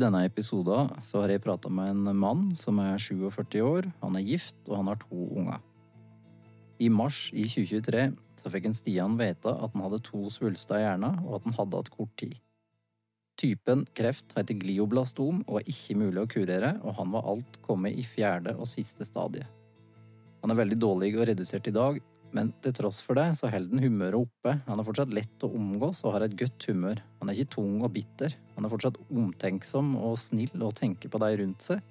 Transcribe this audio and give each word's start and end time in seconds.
denne 0.00 0.24
episoden 0.26 0.90
så 1.04 1.22
har 1.22 1.32
jeg 1.32 1.42
prata 1.44 1.70
med 1.72 1.92
en 1.92 2.16
mann 2.16 2.48
som 2.56 2.78
er 2.82 2.98
47 3.02 3.60
år, 3.64 3.88
han 4.02 4.16
er 4.18 4.26
gift 4.26 4.58
og 4.68 4.78
han 4.80 4.90
har 4.92 5.00
to 5.02 5.28
unger. 5.40 5.60
I 6.78 6.88
mars 6.94 7.28
i 7.34 7.44
2023 7.48 8.04
så 8.38 8.52
fikk 8.54 8.68
en 8.68 8.76
Stian 8.76 9.16
vite 9.18 9.50
at 9.50 9.72
han 9.74 9.82
hadde 9.82 10.02
to 10.06 10.28
svulster 10.30 10.78
i 10.78 10.84
hjernen, 10.84 11.18
og 11.26 11.40
at 11.40 11.48
han 11.48 11.56
hadde 11.56 11.80
hatt 11.80 11.90
kort 11.90 12.12
tid. 12.20 12.36
Typen 13.38 13.84
kreft 13.94 14.34
heter 14.38 14.58
glioblastom 14.58 15.44
og 15.46 15.60
er 15.60 15.70
ikke 15.70 15.98
mulig 15.98 16.22
å 16.22 16.30
kurere, 16.30 16.72
og 16.82 16.96
han 16.98 17.12
var 17.14 17.26
alt 17.34 17.58
kommet 17.66 17.98
i 17.98 18.06
fjerde 18.06 18.54
og 18.58 18.70
siste 18.70 19.06
stadie. 19.06 19.46
Han 20.42 20.54
er 20.54 20.58
veldig 20.58 20.78
dårlig 20.78 21.12
og 21.16 21.26
redusert 21.30 21.66
i 21.66 21.74
dag, 21.74 21.98
men 22.36 22.50
til 22.62 22.74
tross 22.76 23.00
for 23.04 23.18
det 23.18 23.30
så 23.38 23.48
holder 23.50 23.72
han 23.72 23.84
humøret 23.84 24.18
oppe. 24.18 24.54
Han 24.66 24.80
er 24.80 24.86
fortsatt 24.86 25.12
lett 25.16 25.44
å 25.46 25.52
omgås 25.56 26.02
og 26.04 26.16
har 26.16 26.26
et 26.26 26.36
godt 26.38 26.66
humør. 26.68 27.00
Han 27.20 27.30
er 27.30 27.38
ikke 27.38 27.54
tung 27.56 27.78
og 27.80 27.92
bitter. 27.94 28.34
Han 28.56 28.66
er 28.66 28.72
fortsatt 28.72 28.98
omtenksom 29.08 29.94
og 29.96 30.18
snill 30.20 30.66
og 30.66 30.74
tenker 30.78 31.12
på 31.12 31.20
de 31.22 31.30
rundt 31.40 31.64
seg. 31.70 31.84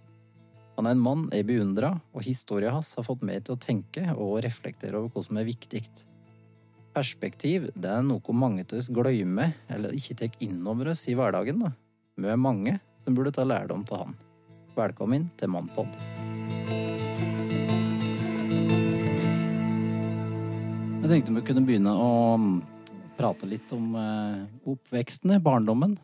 Han 0.77 0.85
er 0.85 0.93
en 0.93 1.01
mann 1.01 1.23
jeg 1.33 1.47
beundrer, 1.49 1.95
og 2.13 2.21
historien 2.21 2.75
hans 2.75 2.91
har 2.99 3.05
fått 3.07 3.23
meg 3.25 3.47
til 3.47 3.55
å 3.55 3.61
tenke 3.61 4.03
og 4.13 4.37
reflektere 4.45 4.99
over 4.99 5.09
hva 5.15 5.23
som 5.25 5.39
er 5.41 5.47
viktig. 5.47 5.81
Perspektiv 6.93 7.71
det 7.73 7.89
er 7.89 8.05
noe 8.05 8.37
mange 8.37 8.65
av 8.67 8.77
oss 8.77 8.91
glemmer 8.93 9.55
eller 9.73 9.97
ikke 9.97 10.19
tar 10.21 10.37
inn 10.45 10.61
over 10.69 10.93
oss 10.93 11.07
i 11.09 11.17
hverdagen. 11.17 11.65
da. 11.65 11.73
Vi 12.17 12.29
er 12.29 12.37
mange 12.37 12.77
som 13.03 13.17
burde 13.17 13.33
ta 13.33 13.45
lærdom 13.45 13.85
av 13.89 14.05
han. 14.05 14.15
Velkommen 14.77 15.31
til 15.37 15.49
Mannpod. 15.49 16.16
Jeg 20.97 21.09
tenkte 21.11 21.33
vi 21.35 21.43
kunne 21.45 21.63
begynne 21.67 21.91
å 21.93 22.09
prate 23.17 23.47
litt 23.49 23.69
om 23.75 23.93
oppvekstene, 23.95 24.47
oppveksten, 24.67 25.35
barndommen. 25.45 25.95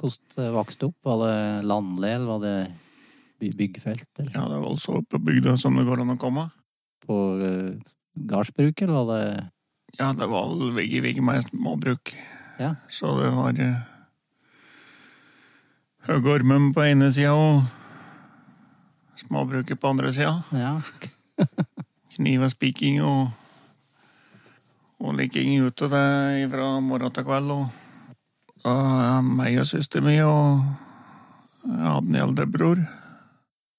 Hvordan 0.00 0.02
vokste 0.02 0.46
vokste 0.56 0.88
opp? 0.88 0.96
Var 1.06 1.20
det 1.22 1.36
landlig, 1.68 2.10
eller 2.16 2.26
var 2.32 2.40
det 2.42 2.54
by- 3.40 3.52
byggfelt? 3.60 4.08
Eller 4.18 4.32
Ja, 4.34 4.46
det 4.48 4.58
var 4.62 4.70
altså 4.72 4.96
så 4.98 5.02
på 5.06 5.20
bygda 5.22 5.56
som 5.60 5.76
det 5.78 5.84
går 5.86 6.02
an 6.02 6.14
å 6.16 6.18
komme. 6.18 6.48
på 7.06 7.16
uh, 7.38 7.74
gardsbruk, 8.16 8.82
eller 8.82 8.94
var 8.94 9.06
det 9.12 9.50
Ja, 9.98 10.12
det 10.12 10.26
var 10.30 10.48
vel 10.48 10.72
vegg 10.76 10.92
i 10.94 11.00
vegg 11.00 11.22
med 11.22 11.42
småbruk. 11.44 12.14
Ja. 12.58 12.74
Så 12.88 13.12
det 13.20 13.30
var 13.34 13.52
uh, 13.60 13.82
Høgormen 16.08 16.72
på 16.74 16.82
ene 16.82 17.12
sida 17.14 17.34
og 17.34 17.62
småbruket 19.22 19.78
på 19.80 19.88
andre 19.92 20.12
sida. 20.12 20.42
Ja. 20.52 20.80
Kniv 22.16 22.42
og 22.42 22.50
spiking 22.50 23.00
og, 23.02 23.30
og 25.02 25.18
ut 25.18 25.36
ute 25.66 25.88
det 25.90 26.50
fra 26.52 26.66
morgen 26.80 27.10
til 27.12 27.24
kveld. 27.26 27.50
Og 27.50 27.66
da 28.62 28.74
er 29.18 29.22
meg 29.26 29.58
og 29.58 29.66
søsteren 29.66 30.06
min 30.06 30.22
og 30.22 30.62
jeg 31.62 31.78
hadde 31.86 32.10
en 32.10 32.18
eldre 32.18 32.46
bror. 32.50 32.80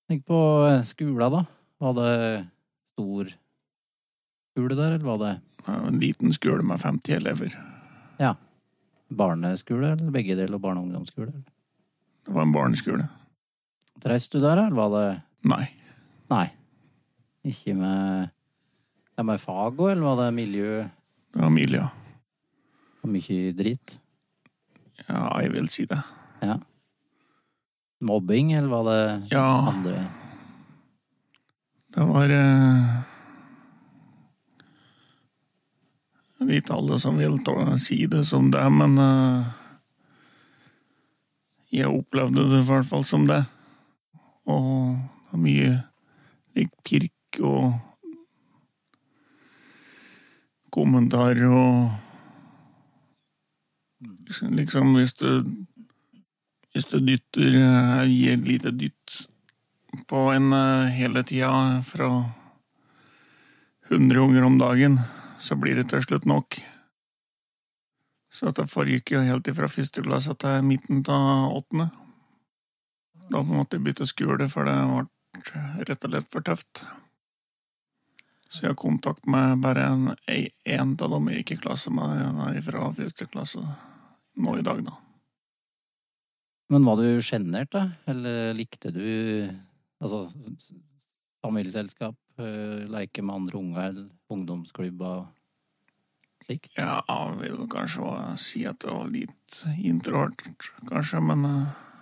Tenk 0.07 0.25
på 0.27 0.39
eh, 0.69 0.83
skolen, 0.87 1.31
da. 1.31 1.41
Var 1.83 1.95
det 1.97 2.11
stor 2.93 3.31
skole 4.53 4.77
der, 4.77 4.95
eller 4.95 5.07
var 5.07 5.19
det 5.23 5.33
En 5.67 5.99
liten 5.99 6.33
skole 6.35 6.63
med 6.63 6.79
50 6.79 7.15
elever. 7.15 7.55
Ja. 8.19 8.35
barneskole, 9.09 9.93
eller 9.93 10.11
begge 10.11 10.35
deler, 10.35 10.57
barne- 10.57 10.79
og 10.79 10.87
ungdomsskole? 10.87 11.31
Det 12.25 12.33
var 12.33 12.43
en 12.43 12.53
barneskole. 12.53 13.07
Reiste 14.03 14.39
du 14.39 14.43
der, 14.43 14.65
eller 14.65 14.75
var 14.75 14.89
det 14.95 15.21
Nei. 15.43 15.65
Nei. 16.31 16.47
Ikke 17.43 17.75
med 17.75 18.29
med 19.23 19.39
fag 19.39 19.77
òg, 19.77 19.91
eller 19.91 20.03
var 20.03 20.15
det 20.23 20.33
miljø 20.33 20.83
Var 21.33 21.51
og 23.03 23.11
mye 23.11 23.53
drit? 23.57 23.97
Ja, 25.07 25.27
jeg 25.43 25.51
vil 25.55 25.69
si 25.73 25.85
det. 25.89 25.99
Ja. 26.43 26.59
Mobbing, 28.03 28.53
eller 28.53 28.69
var 28.71 28.83
det 28.89 28.99
Ja, 29.31 29.47
andre 29.71 29.95
det 31.93 32.03
var 32.09 32.31
eh, 32.33 32.93
Jeg 36.39 36.47
vet 36.49 36.71
alle 36.73 36.97
som 36.99 37.19
vil 37.21 37.37
si 37.79 37.99
det 38.09 38.23
som 38.25 38.49
det, 38.51 38.63
men 38.73 38.97
eh, 38.97 39.51
jeg 41.77 41.93
opplevde 41.93 42.47
det 42.49 42.63
i 42.63 42.67
hvert 42.67 42.89
fall 42.89 43.05
som 43.05 43.27
det. 43.29 43.43
Og 44.49 44.65
det 44.97 45.29
var 45.29 45.43
mye 45.45 45.69
pirk 46.85 47.39
og 47.45 47.77
kommentarer 50.73 51.45
og 51.51 51.91
Liksom 54.33 54.95
hvis 54.97 55.13
du 55.19 55.29
Hvis 56.73 56.87
du 56.89 56.97
dytter 56.99 57.57
eh, 57.59 58.03
Gir 58.09 58.33
et 58.33 58.47
lite 58.47 58.71
dytt 58.73 59.19
på 60.09 60.23
en 60.33 60.53
eh, 60.57 60.89
hele 60.97 61.21
tida 61.23 61.81
fra 61.85 62.07
100 63.91 64.19
unger 64.19 64.43
om 64.43 64.57
dagen, 64.57 64.97
så 65.37 65.55
blir 65.55 65.75
det 65.77 65.91
til 65.91 66.01
slutt 66.01 66.25
nok. 66.25 66.57
Så 68.33 68.47
dette 68.47 68.65
foregikk 68.71 69.13
jo 69.13 69.21
helt 69.21 69.47
ifra 69.51 69.69
første 69.69 70.01
klasse 70.01 70.33
til 70.41 70.65
midten 70.65 71.03
av 71.13 71.53
åttende. 71.59 71.91
Da 73.29 73.43
måtte 73.45 73.77
jeg 73.77 73.85
bytte 73.85 74.09
skole, 74.09 74.49
for 74.49 74.65
det 74.65 74.79
ble 74.89 75.85
rett 75.85 76.07
og 76.07 76.15
slett 76.15 76.33
for 76.33 76.47
tøft. 76.49 76.83
Så 78.53 78.67
jeg 78.67 78.69
har 78.75 78.77
kontakt 78.77 79.25
med 79.25 79.63
bare 79.63 79.87
en, 79.89 80.09
en 80.29 80.91
av 81.01 81.09
dem 81.15 81.29
jeg 81.31 81.41
gikk 81.41 81.55
i 81.55 81.61
klasse 81.63 81.89
med 81.93 82.21
nei, 82.37 82.51
fra 82.61 82.91
første 82.93 83.25
klasse 83.31 83.63
nå 84.37 84.57
i 84.59 84.65
dag, 84.65 84.83
da. 84.85 84.93
Men 86.73 86.85
var 86.85 87.01
du 87.01 87.21
sjenert, 87.25 87.71
da? 87.73 87.87
Eller 88.09 88.53
likte 88.57 88.91
du 88.93 89.03
altså 90.03 90.27
familieselskap, 91.43 92.15
eh, 92.39 92.83
leke 92.89 93.25
med 93.25 93.35
andre 93.41 93.57
unger, 93.59 93.87
eller 93.89 94.05
ungdomsklubber 94.31 95.23
og 95.23 96.45
slikt? 96.45 96.69
Ja, 96.77 97.01
jeg 97.09 97.39
vil 97.41 97.65
kanskje 97.73 98.13
si 98.41 98.63
at 98.69 98.85
det 98.85 98.93
var 98.93 99.09
litt 99.11 99.63
introvert, 99.81 100.45
kanskje, 100.89 101.23
men 101.25 101.43
hvor- 101.49 101.92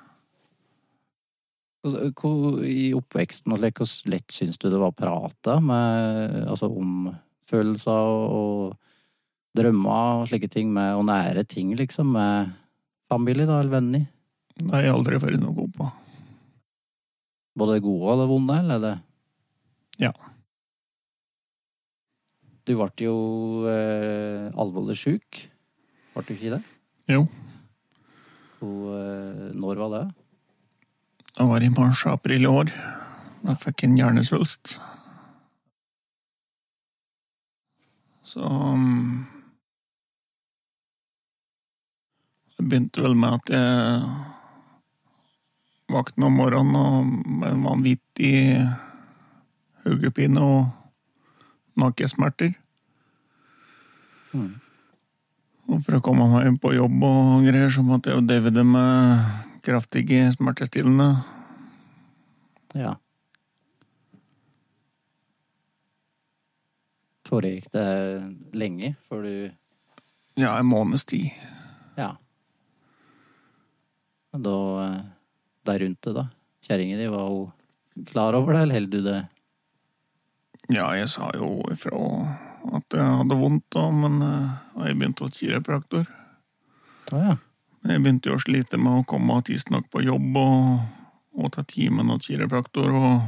I 1.81 2.91
oppveksten, 2.93 3.55
og 3.55 3.63
hvor 3.63 3.91
lett 4.11 4.29
syns 4.29 4.59
du 4.61 4.67
det 4.69 4.77
var 4.77 4.91
å 4.91 4.97
prate 4.97 5.57
med, 5.65 6.35
altså, 6.45 6.69
om 6.69 7.09
følelser 7.49 8.11
og, 8.31 8.75
drømmer 9.57 10.21
og 10.21 10.27
slike 10.29 10.47
ting, 10.51 10.69
med, 10.71 10.93
og 10.95 11.07
nære 11.09 11.43
ting, 11.49 11.73
liksom, 11.75 12.13
med 12.15 12.53
familie 13.11 13.49
da, 13.49 13.59
eller 13.59 13.79
venner? 13.79 14.05
jeg 14.61 14.69
har 14.69 14.93
aldri 14.93 15.17
vært 15.19 15.41
noe 15.41 15.55
god 15.57 15.73
på. 15.75 15.87
Både 17.57 17.75
det 17.75 17.83
gode 17.83 18.13
og 18.13 18.21
det 18.21 18.27
vonde, 18.29 18.59
eller 18.61 18.77
er 18.77 18.83
det? 18.85 18.93
Ja. 20.05 20.11
Du 22.67 22.75
ble 22.77 22.89
jo 23.01 23.15
eh, 23.67 24.47
alvorlig 24.53 24.99
sjuk. 25.01 25.41
Ble 26.13 26.23
du 26.27 26.33
ikke 26.35 26.53
det? 26.53 26.61
Jo. 27.11 27.25
Og, 28.61 28.85
eh, 28.95 29.47
når 29.57 29.81
var 29.81 29.95
det? 29.95 30.03
Det 31.51 31.55
var 31.55 31.63
i 31.63 31.69
mars-april 31.69 32.43
i 32.43 32.47
år. 32.47 32.69
Da 33.43 33.53
fikk 33.59 33.81
jeg 33.83 33.89
en 33.89 33.97
hjernesvulst. 33.99 34.69
Så 38.23 38.39
um, 38.39 39.25
Det 42.55 42.63
begynte 42.63 43.03
vel 43.03 43.17
med 43.19 43.35
at 43.35 43.51
jeg 43.51 43.99
våkna 45.91 46.29
om 46.29 46.39
morgenen 46.39 46.79
og 46.79 47.11
med 47.41 47.49
en 47.49 47.67
vanvittig 47.67 48.37
hodepine 49.83 50.39
og 50.39 50.71
nakkesmerter. 51.83 52.55
Mm. 54.31 54.55
Og 55.67 55.83
for 55.83 55.99
å 55.99 56.03
komme 56.07 56.31
meg 56.31 56.63
på 56.63 56.71
jobb 56.79 57.03
og 57.11 57.43
greier, 57.43 57.67
så 57.67 57.83
måtte 57.83 58.15
jeg 58.15 58.21
jo 58.21 58.27
DVD 58.31 58.63
med 58.63 59.27
kraftige 59.67 60.31
smertestillende. 60.39 61.11
Ja. 62.77 62.95
Foregikk 67.27 67.71
det 67.71 67.87
lenge 68.59 68.95
før 69.07 69.23
du 69.27 69.33
Ja, 70.39 70.57
en 70.57 70.67
måneds 70.67 71.05
tid. 71.07 71.31
Ja. 71.99 72.13
Og 74.31 74.43
da 74.45 74.57
eh, 74.85 75.01
Der 75.67 75.83
rundt 75.83 76.01
det, 76.01 76.13
da? 76.15 76.25
Kjerringa 76.65 76.97
di, 76.99 77.09
var 77.11 77.27
hun 77.29 78.05
klar 78.07 78.35
over 78.37 78.55
det, 78.55 78.61
eller 78.63 78.79
holder 78.79 78.91
du 78.91 79.07
det 79.09 79.19
Ja, 80.71 80.87
jeg 80.95 81.09
sa 81.11 81.31
jo 81.35 81.59
ifra 81.71 81.99
at 82.77 82.93
jeg 82.93 83.13
hadde 83.17 83.35
vondt, 83.39 83.65
da, 83.73 83.87
men 83.91 84.21
eh, 84.21 84.49
jeg 84.85 84.97
begynte 84.99 85.25
hos 85.25 85.39
kiropraktor. 85.39 86.05
Ah, 87.11 87.23
ja. 87.25 87.35
Jeg 87.89 88.03
begynte 88.03 88.29
jo 88.29 88.35
å 88.37 88.43
slite 88.43 88.77
med 88.77 88.99
å 88.99 89.05
komme 89.09 89.39
tidsnok 89.47 89.87
på 89.89 90.03
jobb 90.05 90.37
og, 90.37 90.83
og 91.37 91.51
ta 91.55 91.63
timen 91.67 92.09
hos 92.11 92.27
kiropraktor. 92.27 92.91
og 92.91 93.21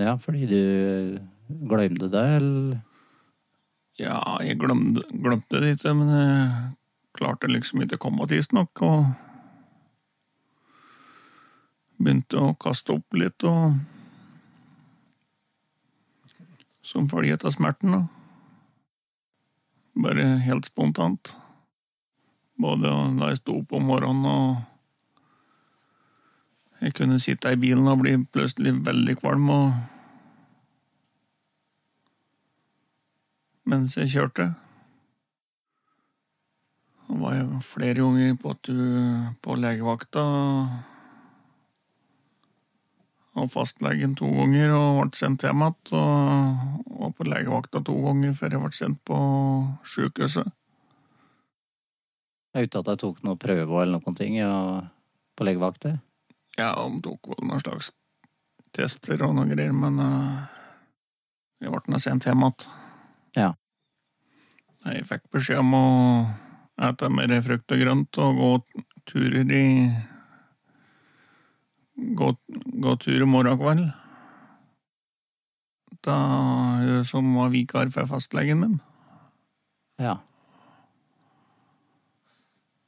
Ja, 0.00 0.16
fordi 0.16 0.46
du 0.48 1.18
glemte 1.68 2.08
det, 2.10 2.26
eller 2.40 2.80
Ja, 4.00 4.16
jeg 4.40 4.56
glemte, 4.56 5.02
glemte 5.12 5.60
det 5.60 5.74
ikke, 5.76 5.92
men 5.92 6.08
jeg 6.08 6.72
klarte 7.12 7.50
liksom 7.50 7.82
ikke 7.84 7.98
å 7.98 8.04
komme 8.06 8.26
tidsnok, 8.30 8.80
og 8.80 9.10
begynte 12.00 12.40
å 12.40 12.54
kaste 12.56 12.94
opp 12.96 13.18
litt, 13.20 13.44
og 13.44 13.76
som 16.80 17.10
følge 17.12 17.36
av 17.44 17.52
smerten, 17.52 17.92
da. 17.92 18.00
Bare 20.00 20.24
helt 20.46 20.64
spontant. 20.70 21.34
Både 22.60 22.88
da 23.18 23.30
jeg 23.30 23.40
sto 23.42 23.60
opp 23.60 23.76
om 23.76 23.84
morgenen 23.90 24.26
og 24.30 24.79
jeg 26.80 26.94
kunne 26.96 27.20
sitte 27.20 27.52
i 27.52 27.60
bilen 27.60 27.88
og 27.92 28.00
bli 28.02 28.16
plutselig 28.32 28.72
veldig 28.86 29.16
kvalm 29.20 29.50
og 29.52 29.72
mens 33.70 33.96
jeg 33.98 34.10
kjørte. 34.10 34.50
Det 37.10 37.18
var 37.20 37.42
flere 37.66 38.00
ganger 38.00 38.38
på, 38.40 38.54
på 39.42 39.58
legevakta 39.58 40.24
og 43.38 43.46
fastlegen 43.50 44.16
to 44.18 44.28
ganger 44.34 44.74
og 44.74 45.00
ble 45.04 45.18
sendt 45.18 45.44
hjem 45.46 45.62
igjen. 45.66 45.76
Og, 45.96 46.86
og 47.00 47.14
på 47.16 47.26
legevakta 47.28 47.82
to 47.86 47.96
ganger 48.04 48.34
før 48.38 48.56
jeg 48.56 48.64
ble 48.64 48.78
sendt 48.78 49.02
på 49.06 49.18
sjukehuset. 49.86 50.50
Uten 52.50 52.80
at 52.80 52.88
jeg 52.90 53.02
tok 53.04 53.20
noen 53.22 53.38
prøver 53.38 53.84
eller 53.84 54.00
noen 54.00 54.18
ting 54.18 54.38
på 55.38 55.46
legevakter. 55.46 56.00
Ja, 56.60 56.74
de 56.76 57.00
tok 57.04 57.30
vel 57.32 57.46
noen 57.48 57.62
slags 57.62 57.94
tester 58.76 59.22
og 59.24 59.32
noen 59.36 59.52
greier, 59.54 59.72
men 59.72 59.96
uh, 59.96 60.44
jeg 61.60 61.72
ble 61.72 61.92
nå 61.92 62.00
sendt 62.02 62.28
hjem 62.28 62.44
igjen. 62.44 62.68
Ja. 63.38 63.50
Jeg 64.90 65.06
fikk 65.08 65.26
beskjed 65.32 65.62
om 65.62 65.74
å 65.76 65.86
ete 66.80 67.10
mer 67.12 67.32
frukt 67.44 67.74
og 67.74 67.82
grønt 67.82 68.20
og 68.20 68.40
gå 68.40 68.52
turer 69.10 69.56
i 69.56 69.66
Gå, 72.00 72.30
gå 72.80 72.92
tur 72.96 73.20
i 73.20 73.26
morgen 73.28 73.58
kveld. 73.60 73.82
Da 76.00 76.14
jeg 76.80 77.02
som 77.10 77.28
var 77.36 77.50
vikar 77.52 77.90
for 77.92 78.08
fastlegen 78.08 78.62
min. 78.62 78.78
Ja. 80.00 80.14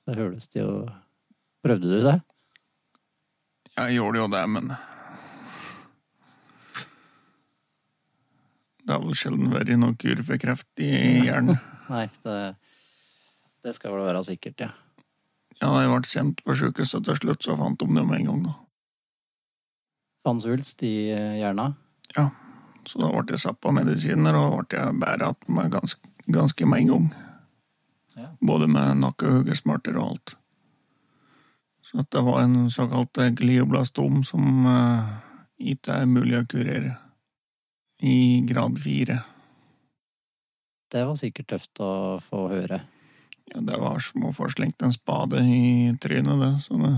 Det 0.09 0.17
høres 0.17 0.49
det 0.49 0.63
jo 0.63 0.71
Prøvde 1.63 1.93
du 1.93 2.01
det? 2.03 2.17
Jeg 3.77 3.97
gjorde 3.97 4.21
jo 4.21 4.31
det, 4.33 4.43
men 4.53 4.75
Det 8.83 8.91
har 8.91 9.03
vel 9.05 9.15
sjelden 9.17 9.53
vært 9.53 9.71
noe 9.79 9.95
kur 9.97 10.21
for 10.27 10.41
kreft 10.43 10.83
i 10.83 10.91
hjernen. 11.23 11.59
Nei, 11.93 12.09
det, 12.25 12.39
det 13.63 13.75
skal 13.77 13.95
vel 13.95 14.09
være 14.09 14.25
sikkert, 14.27 14.65
ja. 14.65 14.73
Ja, 15.61 15.69
da 15.71 15.85
jeg 15.85 15.93
ble 15.93 16.11
sendt 16.11 16.43
på 16.43 16.57
sjukehuset 16.59 17.07
til 17.07 17.19
slutt, 17.21 17.45
så 17.47 17.55
fant 17.59 17.79
de 17.79 17.87
det 17.87 18.03
med 18.03 18.19
en 18.19 18.31
gang, 18.33 18.41
da. 18.49 18.57
Fannsvulst 20.27 20.83
i 20.87 20.95
hjernen? 21.13 21.39
hjerna. 21.39 21.67
Ja, 22.17 22.29
så 22.89 23.05
da 23.05 23.11
ble 23.15 23.37
jeg 23.37 23.45
satt 23.45 23.61
på 23.63 23.75
medisiner, 23.75 24.39
og 24.39 24.67
ble 24.67 24.83
jeg 24.83 24.99
bæret 24.99 25.47
igjen 25.47 25.73
ganske, 25.77 26.13
ganske 26.27 26.69
med 26.69 26.83
en 26.83 26.93
gang. 26.93 27.09
Ja. 28.19 28.29
Både 28.43 28.69
med 28.71 28.99
nakkehuggesmerter 29.05 29.99
og 29.99 30.11
alt. 30.11 30.35
Så 31.83 31.99
at 32.01 32.11
det 32.15 32.23
var 32.23 32.41
en 32.45 32.71
såkalt 32.71 33.19
glioblastom 33.39 34.23
som 34.25 34.67
eh, 34.71 35.13
ikke 35.75 36.03
er 36.03 36.11
mulig 36.11 36.39
å 36.39 36.47
kurere. 36.49 36.97
I 38.03 38.43
grad 38.47 38.79
fire. 38.83 39.21
Det 40.93 41.03
var 41.07 41.19
sikkert 41.19 41.51
tøft 41.55 41.83
å 41.83 42.19
få 42.23 42.47
høre. 42.53 42.83
Ja, 43.53 43.61
det 43.61 43.79
var 43.81 43.99
som 44.03 44.27
å 44.29 44.33
få 44.35 44.49
slengt 44.53 44.83
en 44.83 44.95
spade 44.95 45.43
i 45.43 45.93
trynet, 46.01 46.39
det. 46.41 46.53
Så 46.65 46.79
det 46.81 46.95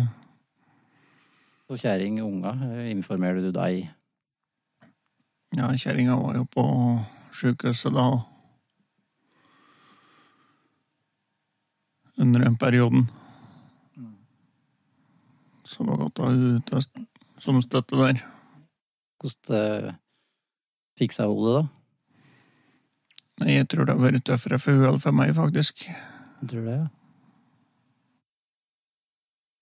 Så 1.64 1.78
kjerring, 1.80 2.20
unga, 2.20 2.52
eh, 2.68 2.90
informerer 2.92 3.40
du 3.40 3.50
deg? 3.52 3.88
Ja, 5.56 5.72
kjerringa 5.72 6.16
var 6.16 6.34
jo 6.36 6.44
på 6.44 6.64
sjukehuset 7.32 7.94
da. 7.94 8.08
Under 12.16 12.40
den 12.40 12.56
perioden. 12.56 13.08
Så 15.74 15.82
det 15.82 15.90
var 15.90 16.02
godt 16.04 16.20
å 16.22 16.26
ha 16.28 16.32
henne 16.32 16.62
til 16.68 16.78
å 16.78 16.82
st- 16.84 17.06
som 17.42 17.58
støtte 17.64 17.98
der. 17.98 18.20
Hvordan 19.18 19.86
eh, 19.88 19.94
fiksa 21.00 21.26
hun 21.26 21.40
det, 21.42 21.54
da? 21.56 21.64
Nei, 23.42 23.56
jeg 23.56 23.66
tror 23.72 23.88
det 23.88 23.96
har 23.96 24.04
vært 24.04 24.24
tøffere 24.28 24.60
for 24.62 24.76
henne 24.78 24.92
enn 24.94 25.00
for 25.02 25.16
meg, 25.18 25.32
faktisk. 25.34 25.82
Jeg 25.88 26.50
tror 26.52 26.68
det, 26.68 26.76
ja. 26.78 26.90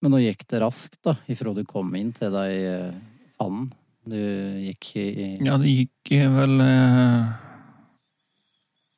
Men 0.03 0.12
nå 0.17 0.19
gikk 0.25 0.43
det 0.50 0.59
raskt, 0.64 0.99
da, 1.06 1.14
ifra 1.31 1.55
du 1.55 1.62
kom 1.69 1.93
inn 1.97 2.11
til 2.17 2.32
deg 2.35 2.53
eh, 2.58 2.93
fanden. 3.38 3.70
Du 4.03 4.19
gikk 4.19 4.88
i 4.99 5.06
Ja, 5.47 5.55
det 5.62 5.70
gikk 5.70 6.11
vel 6.35 6.56
eh, 6.65 7.29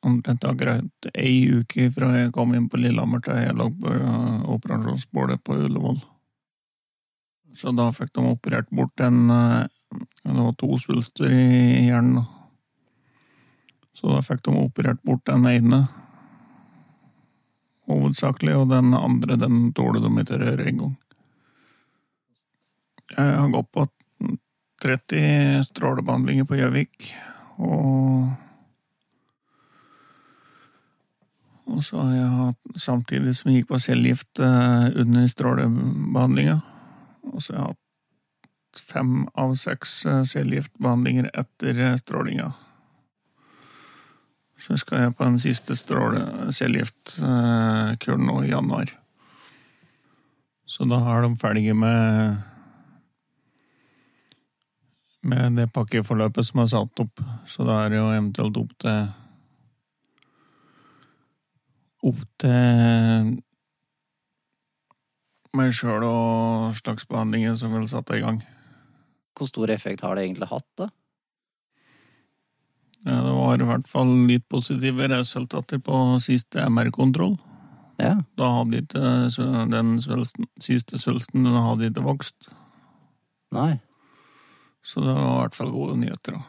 omtrent 0.09 0.47
akkurat 0.49 1.09
ei 1.13 1.35
uke 1.61 1.91
fra 1.93 2.09
jeg 2.17 2.31
kom 2.33 2.55
inn 2.57 2.65
på 2.73 2.79
Lillehammer 2.81 3.21
til 3.25 3.37
jeg 3.37 3.53
lå 3.57 3.69
på 3.83 3.93
eh, 3.93 4.39
operasjonsbordet 4.57 5.39
på 5.45 5.59
Ullevål. 5.67 6.01
Så 7.55 7.71
da 7.75 7.89
fikk 7.95 8.13
de 8.15 8.25
operert 8.29 8.69
bort 8.69 8.99
en 8.99 9.29
eh, 9.31 9.67
Det 10.23 10.33
var 10.35 10.55
to 10.59 10.77
svulster 10.81 11.31
i 11.31 11.85
hjernen. 11.87 12.25
Så 13.95 14.11
da 14.11 14.21
fikk 14.25 14.43
de 14.43 14.55
operert 14.59 14.99
bort 15.07 15.23
den 15.29 15.45
ene, 15.47 15.85
hovedsakelig, 17.87 18.57
og 18.59 18.73
den 18.73 18.91
andre 18.97 19.37
den 19.39 19.69
tåler 19.77 20.03
de 20.03 20.11
ikke 20.19 20.35
å 20.35 20.41
røre 20.41 20.65
engang. 20.67 20.95
Jeg 23.13 23.37
har 23.39 23.53
gått 23.53 23.71
på 23.71 23.85
30 24.83 25.63
strålebehandlinger 25.69 26.49
på 26.49 26.59
Gjøvik, 26.59 27.13
og 27.61 28.33
Og 31.65 31.81
så 31.83 31.97
har 31.97 32.11
jeg 32.13 32.33
hatt, 32.37 32.75
samtidig 32.77 33.31
som 33.35 33.49
jeg 33.49 33.63
gikk 33.63 33.71
på 33.71 33.79
cellegift 33.81 34.39
eh, 34.39 34.85
under 35.01 35.25
strålebehandlinga, 35.27 36.59
og 37.35 37.43
så 37.43 37.53
har 37.53 37.59
jeg 37.59 37.67
hatt 37.73 37.85
fem 38.79 39.27
av 39.39 39.55
seks 39.59 40.05
eh, 40.09 40.23
cellegiftbehandlinger 40.27 41.29
etter 41.33 41.79
eh, 41.79 41.97
strålinga. 41.99 42.53
Så 44.65 44.77
skal 44.79 44.99
jeg 45.03 45.15
på 45.17 45.23
den 45.27 45.39
siste 45.41 45.75
cellegiftkuren 45.75 48.25
nå 48.25 48.35
i 48.43 48.53
januar. 48.53 48.87
Så 50.65 50.83
da 50.89 50.97
er 51.11 51.21
de 51.25 51.37
ferdige 51.37 51.73
med 51.77 52.37
med 55.25 55.57
det 55.57 55.71
pakkeforløpet 55.73 56.45
som 56.45 56.59
er 56.61 56.67
satt 56.69 56.99
opp. 57.01 57.21
Så 57.49 57.65
da 57.65 57.79
er 57.83 57.93
det 57.93 57.99
jo 57.99 58.09
eventuelt 58.13 58.57
opp 58.61 58.73
til 58.81 59.05
Opp 62.05 62.19
til 62.37 63.31
meg 65.57 65.73
sjøl 65.75 66.03
og 66.07 66.75
slags 66.77 67.07
behandlinger 67.09 67.55
som 67.59 67.73
vil 67.75 67.87
sette 67.89 68.17
i 68.17 68.23
gang. 68.23 68.41
Hvor 69.35 69.49
stor 69.49 69.71
effekt 69.73 70.03
har 70.05 70.15
det 70.15 70.27
egentlig 70.27 70.49
hatt, 70.51 70.67
da? 70.79 70.89
Ja, 73.05 73.19
det 73.21 73.33
var 73.35 73.61
i 73.61 73.67
hvert 73.69 73.89
fall 73.89 74.11
litt 74.29 74.47
positive 74.49 75.09
resultater 75.11 75.81
på 75.83 75.97
siste 76.23 76.63
MR-kontroll. 76.65 77.35
Ja. 78.01 78.15
Da 78.35 78.47
hadde 78.57 78.81
ikke 78.81 79.01
den 79.71 79.97
svulsten, 80.03 80.49
siste 80.59 80.99
svulsten 80.99 81.45
den 81.45 81.59
hadde 81.67 81.91
ikke 81.91 82.03
vokst. 82.05 82.49
Nei. 83.55 83.77
Så 84.85 85.03
det 85.05 85.13
var 85.13 85.29
i 85.29 85.41
hvert 85.43 85.57
fall 85.57 85.71
gode 85.73 85.99
nyheter. 86.01 86.39
da. 86.39 86.41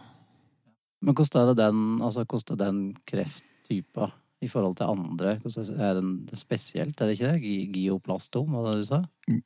Men 1.04 1.14
hvordan 1.14 1.42
er 1.42 1.50
det 1.52 1.58
den, 1.60 1.82
altså, 2.02 2.24
hvordan 2.24 2.56
er 2.56 2.64
den 2.64 2.80
krefttypa 3.06 4.10
i 4.46 4.50
forhold 4.50 4.76
til 4.78 4.88
andre? 4.88 5.34
Er 5.36 5.94
den 5.98 6.12
spesielt, 6.38 7.00
er 7.00 7.10
det 7.10 7.16
ikke 7.18 7.32
det? 7.32 7.42
Gi- 7.42 7.70
Gioplastom, 7.84 8.52
var 8.54 8.70
det 8.70 8.80
du 8.80 8.84
sa? 8.88 9.00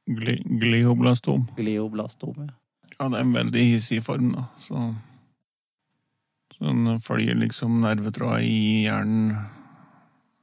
Gli 0.07 0.37
glioblastom. 0.61 1.49
Glioblastom, 1.59 2.45
ja. 2.47 2.53
Ja, 3.01 3.09
det 3.09 3.17
er 3.17 3.25
en 3.25 3.33
veldig 3.33 3.63
hissig 3.73 4.03
form, 4.05 4.35
da. 4.37 4.43
Så, 4.61 4.83
så 6.57 6.67
den 6.69 7.01
følger 7.01 7.39
liksom 7.41 7.79
nervetråda 7.81 8.43
i 8.45 8.85
hjernen 8.85 9.39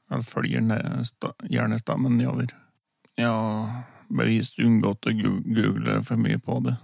Eller 0.09 0.23
følger 0.23 0.61
ne- 0.63 1.03
sta- 1.05 1.35
hjernestammen 1.51 2.15
nedover. 2.17 2.53
Ja, 3.19 3.33
bevisst 4.07 4.57
unngått 4.63 5.05
å 5.09 5.13
google 5.19 5.97
for 6.07 6.15
mye 6.21 6.39
på 6.39 6.61
det. 6.63 6.77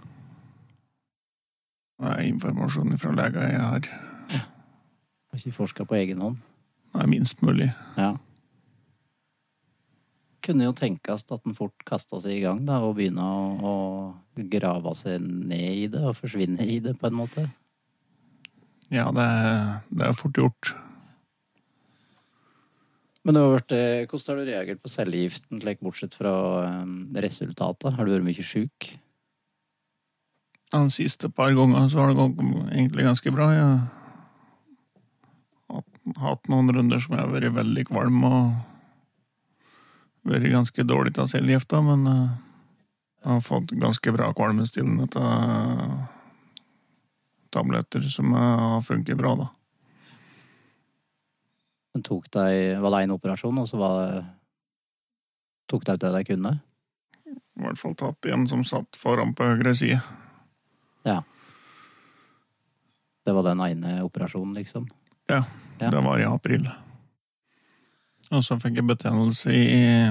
Det 1.98 2.10
er 2.10 2.26
informasjon 2.28 2.98
fra 3.00 3.14
leger 3.16 3.46
jeg 3.48 3.62
har. 3.64 3.88
Har 4.34 5.38
ikke 5.40 5.54
forska 5.56 5.86
på 5.88 5.96
egen 5.96 6.20
hånd. 6.20 6.36
Er 6.94 7.10
minst 7.10 7.42
mulig. 7.42 7.72
Ja. 7.98 8.14
Kunne 10.44 10.68
jo 10.68 10.74
tenkes 10.76 11.24
at 11.32 11.42
den 11.42 11.56
fort 11.56 11.84
kasta 11.88 12.20
seg 12.22 12.38
i 12.38 12.44
gang 12.44 12.62
da, 12.68 12.78
og 12.84 12.98
begynne 12.98 13.24
å, 13.24 13.44
å 13.64 14.48
grave 14.52 14.92
seg 14.98 15.24
ned 15.24 15.84
i 15.84 15.86
det 15.90 16.02
og 16.04 16.18
forsvinne 16.18 16.66
i 16.68 16.78
det, 16.84 16.94
på 17.00 17.08
en 17.08 17.18
måte. 17.18 17.46
Ja, 18.92 19.08
det 19.14 19.24
er, 19.24 19.78
det 19.90 20.10
er 20.10 20.18
fort 20.18 20.38
gjort. 20.38 20.74
Men 23.24 23.40
vært, 23.40 23.72
eh, 23.72 24.04
hvordan 24.04 24.28
har 24.28 24.36
du 24.36 24.50
reagert 24.50 24.82
på 24.84 24.92
cellegiften, 24.92 25.62
bortsett 25.80 26.14
fra 26.14 26.34
eh, 26.68 27.20
resultatet? 27.24 27.96
Har 27.96 28.04
du 28.04 28.12
vært 28.12 28.26
mye 28.26 28.44
sjuk? 28.44 28.90
De 30.74 30.90
siste 30.92 31.30
par 31.32 31.54
gangene 31.56 31.88
så 31.88 32.02
har 32.02 32.12
det 32.12 32.18
gått 32.20 32.42
egentlig 32.44 33.06
ganske 33.08 33.32
bra. 33.32 33.48
Jeg 33.54 34.03
hatt- 36.20 36.48
noen 36.52 36.70
runder 36.74 37.00
som 37.00 37.16
jeg 37.16 37.24
har 37.24 37.32
vært 37.32 37.54
veldig 37.56 37.84
kvalm 37.88 38.24
og 38.28 38.54
vært 40.24 40.50
ganske 40.52 40.84
dårlig 40.86 41.18
av 41.18 41.28
cellegifta, 41.28 41.80
men 41.84 42.06
eh, 42.06 42.28
jeg 43.24 43.32
har 43.32 43.40
fått 43.44 43.74
ganske 43.80 44.12
bra 44.12 44.32
kvalmestillende 44.36 45.08
til 45.12 45.26
tabletter 47.54 48.00
som 48.10 48.32
eh, 48.34 48.64
har 48.76 48.82
funket 48.84 49.16
bra, 49.20 49.34
da. 49.36 49.48
Men 51.94 52.02
tok 52.02 52.26
deg, 52.34 52.80
var 52.82 52.90
det 52.90 53.04
en 53.04 53.14
operasjon, 53.14 53.58
og 53.62 53.68
så 53.70 53.78
var 53.78 54.00
det 54.00 54.24
Tok 55.64 55.84
deg 55.86 55.96
ut 55.96 56.02
det 56.02 56.10
de 56.12 56.24
kunne? 56.28 56.50
I 57.56 57.62
hvert 57.64 57.78
fall 57.80 57.94
tatt 57.96 58.26
en 58.28 58.42
som 58.50 58.60
satt 58.68 58.98
foran 59.00 59.30
på 59.32 59.46
høyre 59.48 59.72
side. 59.78 59.96
Ja. 61.08 61.22
Det 63.24 63.32
var 63.32 63.46
den 63.46 63.62
ene 63.64 63.94
operasjonen, 64.04 64.52
liksom? 64.58 64.84
Ja. 65.32 65.38
Det 65.78 65.90
var 65.90 66.20
i 66.20 66.24
april. 66.28 66.68
Og 68.32 68.44
så 68.44 68.56
fikk 68.60 68.80
jeg 68.80 68.88
betennelse 68.88 69.52
i 69.52 70.10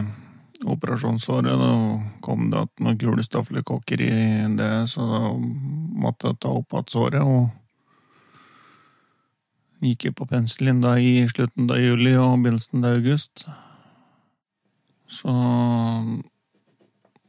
operasjonsåret. 0.64 1.60
Da 1.60 1.72
kom 2.24 2.50
det 2.52 2.62
at 2.68 2.84
noen 2.84 3.00
gule 3.00 3.24
stafylokokker 3.26 4.02
i 4.04 4.14
det, 4.58 4.72
så 4.92 5.02
da 5.10 5.22
måtte 6.04 6.32
jeg 6.32 6.40
ta 6.44 6.50
opp 6.54 6.74
igjen 6.74 6.94
såret. 6.94 7.24
Og 7.24 7.50
gikk 9.84 10.08
jeg 10.08 10.16
på 10.16 10.30
penselen 10.30 10.82
da 10.84 10.96
i 11.00 11.28
slutten 11.28 11.72
av 11.72 11.82
juli 11.82 12.14
og 12.16 12.40
begynnelsen 12.44 12.86
av 12.86 13.00
august. 13.00 13.46
Så 15.12 15.32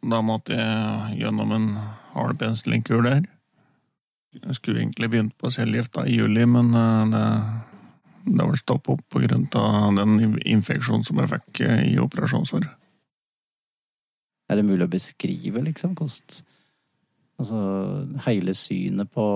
da 0.05 0.21
måtte 0.25 0.57
jeg 0.57 1.19
gjennom 1.25 1.53
en 1.57 1.69
hard 2.15 2.39
penicillinkur 2.39 3.03
der. 3.05 3.23
Jeg 4.35 4.55
skulle 4.59 4.81
egentlig 4.83 5.11
begynt 5.11 5.37
på 5.39 5.51
cellegift 5.55 5.97
i 6.03 6.17
juli, 6.17 6.45
men 6.47 6.75
eh, 6.75 7.43
det 8.25 8.41
har 8.41 8.49
var 8.49 8.57
stopp 8.57 8.89
opp 8.89 9.17
av 9.17 9.97
den 9.97 10.39
infeksjonen 10.41 11.05
som 11.05 11.21
jeg 11.21 11.31
fikk 11.35 11.61
eh, 11.67 11.85
i 11.93 11.95
operasjonsåret. 12.01 12.71
Er 14.49 14.61
det 14.61 14.67
mulig 14.67 14.87
å 14.87 14.93
beskrive, 14.93 15.63
liksom, 15.65 15.95
hvordan 15.99 16.51
Altså 17.35 17.57
hele 18.29 18.53
synet 18.55 19.11
på 19.11 19.27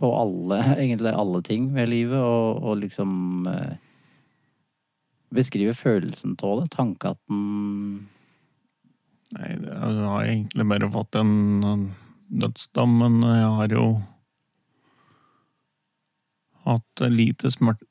På 0.00 0.08
alle, 0.16 0.60
egentlig 0.78 1.12
alle 1.12 1.42
ting 1.44 1.66
ved 1.74 1.90
livet, 1.92 2.16
og, 2.16 2.62
og 2.64 2.78
liksom 2.80 3.10
eh, 3.50 3.74
Beskrive 5.30 5.74
følelsen 5.76 6.38
av 6.42 6.62
det, 6.62 6.70
tanken 6.72 7.12
at 7.12 7.20
den 7.28 8.08
Nei, 9.30 9.50
det, 9.60 9.68
jeg 9.68 10.08
har 10.08 10.24
egentlig 10.24 10.64
bare 10.72 10.88
fått 10.90 11.20
en 11.20 11.34
en 11.62 11.84
dødsdom, 12.30 12.96
men 12.98 13.20
jeg 13.22 13.50
har 13.58 13.74
jo 13.76 13.84
hatt 16.66 17.04
lite 17.12 17.50
smert, 17.52 17.82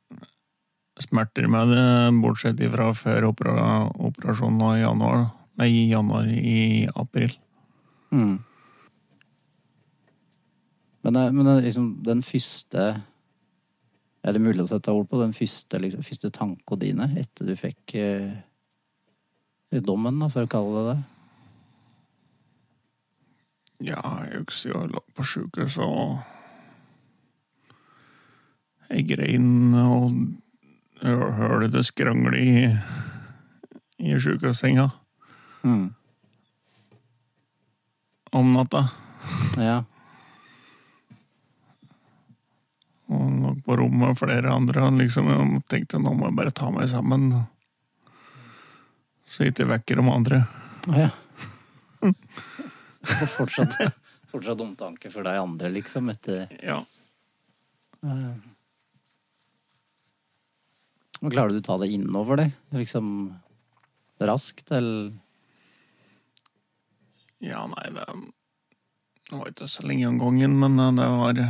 smerter 0.99 1.47
med 1.47 1.71
det, 1.73 1.85
bortsett 2.21 2.61
fra 2.73 2.91
før 2.93 3.31
opera, 3.31 3.65
operasjonen 4.09 4.77
i 4.77 4.83
januar. 4.83 5.25
Nei, 5.59 5.69
i 5.75 5.89
januar 5.91 6.27
i 6.27 6.88
april. 6.95 7.33
mm. 8.11 8.38
Men, 11.01 11.13
det, 11.13 11.31
men 11.31 11.45
det, 11.45 11.61
liksom 11.63 11.85
den 12.03 12.19
første 12.23 12.81
Er 14.19 14.35
det 14.35 14.41
mulig 14.43 14.65
å 14.65 14.67
sette 14.67 14.91
ord 14.91 15.07
på 15.07 15.21
den 15.21 15.31
første, 15.31 15.79
liksom, 15.79 16.03
første 16.03 16.27
tankene 16.35 16.81
dine 16.81 17.07
etter 17.21 17.47
du 17.47 17.53
fikk 17.55 17.95
eh, 17.95 18.33
dommen, 19.71 20.19
da, 20.19 20.27
for 20.27 20.43
å 20.43 20.51
kalle 20.51 20.73
det 20.75 20.83
det? 20.89 20.97
Ja, 23.93 24.01
jeg 24.27 24.43
husker 24.43 24.73
jeg 24.73 24.91
lå 24.91 25.01
på 25.15 25.23
sjukehuset 25.23 25.85
og 25.85 26.19
grein 28.89 29.74
og 29.77 30.15
hørte 31.03 31.69
det 31.77 31.86
skrangle 31.88 32.38
i, 32.39 32.65
i 34.03 34.15
sjukehussenga 34.19 34.89
Mm. 35.63 35.89
om 38.31 38.53
natta. 38.55 38.86
Ja. 39.60 39.81
Og 43.10 43.25
lå 43.41 43.51
på 43.65 43.75
rommet 43.79 44.08
med 44.13 44.17
flere 44.19 44.53
andre. 44.53 44.84
og 44.88 44.93
Liksom, 45.01 45.27
jeg 45.34 45.63
tenkte 45.67 46.00
nå 46.00 46.13
må 46.15 46.29
jeg 46.29 46.38
bare 46.38 46.53
ta 46.55 46.69
meg 46.72 46.88
sammen. 46.91 47.31
Så 49.29 49.50
ikke 49.50 49.67
vekker 49.69 50.00
de 50.00 50.05
andre. 50.13 50.39
Ja. 50.96 51.10
Og 52.05 52.15
fortsatt, 53.36 53.75
fortsatt 54.31 54.62
omtanke 54.63 55.12
for 55.12 55.25
deg 55.27 55.41
andre, 55.41 55.69
liksom, 55.74 56.08
etter 56.13 56.48
Ja. 56.63 56.79
eh. 58.05 58.31
Men 61.19 61.33
Klarer 61.33 61.51
du 61.51 61.59
å 61.59 61.65
ta 61.65 61.75
det 61.81 61.91
innover 61.91 62.39
deg? 62.39 62.53
Liksom 62.75 63.09
raskt, 64.19 64.71
eller 64.75 65.11
ja, 67.39 67.63
nei, 67.71 67.89
det, 67.95 68.05
det 69.29 69.38
var 69.38 69.47
ikke 69.47 69.67
så 69.71 69.85
lenge 69.88 70.09
om 70.09 70.17
gangen, 70.19 70.57
men 70.59 70.79
eh, 70.79 70.95
det 70.97 71.05
var 71.07 71.43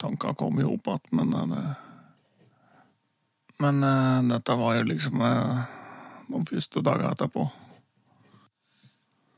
Tanka 0.00 0.32
kom 0.36 0.58
jo 0.60 0.74
opp 0.74 0.88
igjen, 0.88 1.12
men 1.18 1.34
eh, 1.34 1.50
det, 1.52 1.74
Men 3.60 3.82
eh, 3.84 4.22
dette 4.32 4.56
var 4.56 4.78
jo 4.78 4.86
liksom 4.88 5.20
de 5.20 6.40
første 6.48 6.80
dagene 6.84 7.12
etterpå. 7.12 7.44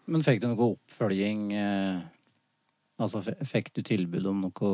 Men 0.07 0.25
fikk 0.25 0.41
du 0.43 0.49
noe 0.49 0.71
oppfølging 0.73 1.43
Altså, 2.99 3.21
fikk 3.47 3.69
du 3.77 3.83
tilbud 3.85 4.27
om 4.27 4.41
noe 4.47 4.71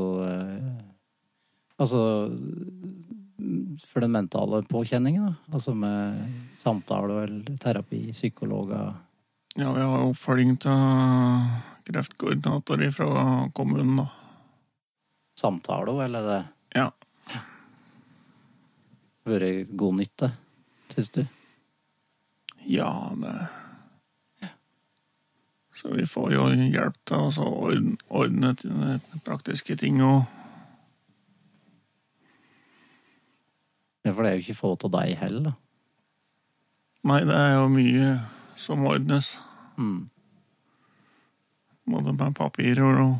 Altså 1.82 2.00
for 3.82 4.00
den 4.04 4.12
mentale 4.14 4.62
påkjenningen, 4.68 5.26
da? 5.26 5.34
Altså 5.52 5.74
med 5.74 6.20
samtale 6.58 7.22
eller 7.24 7.56
terapi, 7.60 8.06
psykologer 8.12 8.94
Ja, 9.56 9.72
vi 9.72 9.80
har 9.80 10.02
oppfølging 10.08 10.56
av 10.66 11.50
kreftkoordinator 11.86 12.90
fra 12.90 13.50
kommunen, 13.54 13.96
da. 14.02 14.08
Samtale, 15.38 15.94
eller 16.04 16.18
er 16.18 16.30
det 16.30 16.44
Ja. 16.80 16.90
vært 19.24 19.76
god 19.76 19.94
nytte, 19.94 20.32
syns 20.88 21.10
du? 21.10 21.26
Ja, 22.66 23.10
det 23.16 23.48
Så 25.74 25.90
vi 25.92 26.06
får 26.06 26.32
jo 26.32 26.44
hjelp 26.48 26.94
til 27.04 27.16
å 27.16 27.46
ordne, 27.68 27.96
ordne 28.08 29.00
praktiske 29.24 29.76
ting 29.76 30.00
og 30.00 30.22
Ja, 34.04 34.12
for 34.12 34.22
det 34.22 34.30
er 34.30 34.38
jo 34.38 34.44
ikke 34.44 34.58
få 34.58 34.72
av 34.76 34.90
deg 34.92 35.14
heller, 35.20 35.50
da. 35.50 35.54
Nei, 37.04 37.20
det 37.28 37.36
er 37.36 37.54
jo 37.58 37.68
mye 37.72 38.08
som 38.60 38.84
ordnes. 38.88 39.34
Mm. 39.76 40.08
Både 41.84 42.12
med 42.16 42.36
papirer 42.36 43.00
og 43.04 43.14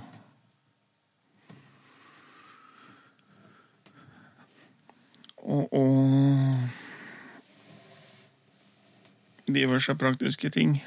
Og, 5.45 5.69
og 5.77 6.57
diverse 9.55 9.93
praktiske 9.95 10.49
ting. 10.49 10.79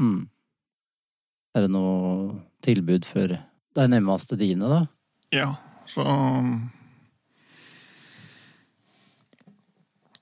Mm. 0.00 0.28
Er 1.54 1.66
det 1.66 1.70
noe 1.70 2.40
tilbud 2.64 3.04
for 3.04 3.36
de 3.36 3.84
nærmeste 3.92 4.38
dine, 4.40 4.70
da? 4.72 4.80
Ja, 5.34 5.50
så 5.84 6.06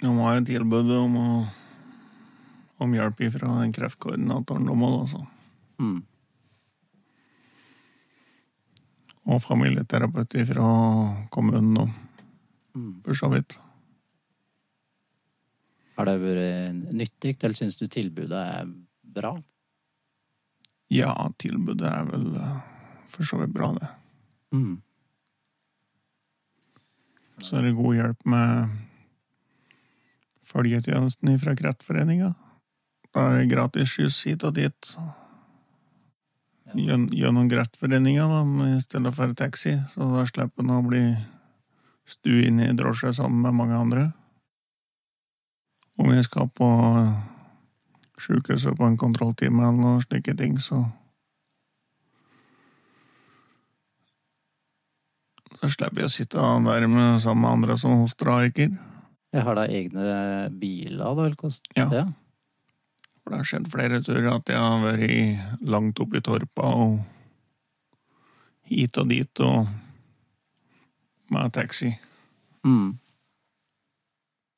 De 0.02 0.10
har 0.18 0.36
et 0.40 0.46
tilbud 0.50 0.90
om, 0.98 1.16
å, 1.16 1.34
om 2.82 2.94
hjelp 2.96 3.20
fra 3.36 3.52
den 3.60 3.74
kreftkoordinatoren 3.74 4.66
de 4.66 4.74
òg, 4.74 4.96
altså. 5.04 5.20
Mm. 5.78 6.00
Og 9.30 9.38
familieterapeut 9.44 10.34
fra 10.50 10.70
kommunen 11.30 11.84
òg, 11.86 11.98
Mm. 12.72 13.02
for 13.04 13.12
så 13.12 13.28
vidt. 13.28 13.58
Har 15.96 16.08
det 16.08 16.14
vært 16.22 16.94
nyttig, 16.96 17.34
eller 17.44 17.58
syns 17.58 17.76
du 17.76 17.84
tilbudet 17.84 18.32
er 18.32 18.70
bra? 19.04 19.34
Ja, 20.88 21.12
tilbudet 21.36 21.84
er 21.84 22.06
vel 22.08 22.24
eh, 22.40 22.54
for 23.12 23.28
så 23.28 23.42
vidt 23.42 23.52
bra, 23.52 23.74
det. 23.76 23.90
Mm. 24.56 24.80
Så 27.44 27.58
er 27.58 27.68
det 27.68 27.76
god 27.76 27.98
hjelp 27.98 28.24
med 28.24 28.72
følgetjenesten 30.52 31.40
fra 31.42 31.56
Kreftforeninga. 31.58 32.32
Da 33.12 33.26
er 33.28 33.42
det 33.42 33.50
gratis 33.52 33.92
skyss 33.92 34.22
hit 34.28 34.44
og 34.48 34.56
dit. 34.56 34.94
Gjennom 36.72 37.50
Kreftforeninga, 37.50 38.28
da, 38.30 38.40
i 38.70 38.80
stedet 38.80 39.12
for 39.16 39.34
taxi. 39.36 39.76
Så 39.92 40.08
da 40.14 40.24
slipper 40.28 40.64
en 40.64 40.74
å 40.78 40.80
bli 40.86 41.04
stuet 42.08 42.48
inn 42.48 42.62
i 42.62 42.72
drosje 42.76 43.12
sammen 43.16 43.44
med 43.44 43.58
mange 43.58 43.76
andre. 43.78 44.06
Om 46.00 46.14
jeg 46.14 46.24
skal 46.28 46.48
på 46.56 46.68
sjukehuset 48.22 48.78
på 48.78 48.88
en 48.88 48.98
kontrolltime 49.00 49.60
eller 49.60 49.78
noen 49.78 50.04
slike 50.04 50.36
ting, 50.38 50.58
så 50.60 50.84
Så 55.62 55.68
slipper 55.70 56.02
jeg 56.02 56.08
å 56.08 56.10
sitte 56.10 56.44
der 56.64 56.88
med, 56.90 57.20
sammen 57.22 57.44
med 57.44 57.52
andre 57.52 57.76
som 57.78 58.00
hoster 58.00 58.32
og 58.32 58.40
harker. 58.40 58.72
Jeg 59.32 59.46
har 59.46 59.56
da 59.56 59.64
egne 59.64 60.50
biler, 60.60 60.98
da? 61.00 61.24
Eller 61.24 61.60
Ja. 61.76 61.88
Ja. 61.88 62.04
For 63.22 63.30
det 63.30 63.38
har 63.38 63.48
skjedd 63.48 63.70
flere 63.70 64.02
turer 64.02 64.32
at 64.34 64.50
jeg 64.50 64.58
har 64.58 64.82
vært 64.82 65.62
langt 65.62 66.00
oppe 66.02 66.18
i 66.18 66.24
Torpa 66.24 66.72
og 66.74 66.98
hit 68.68 68.98
og 68.98 69.08
dit 69.08 69.42
og 69.46 69.70
med 71.32 71.52
taxi. 71.54 71.92
Mm. 72.66 72.98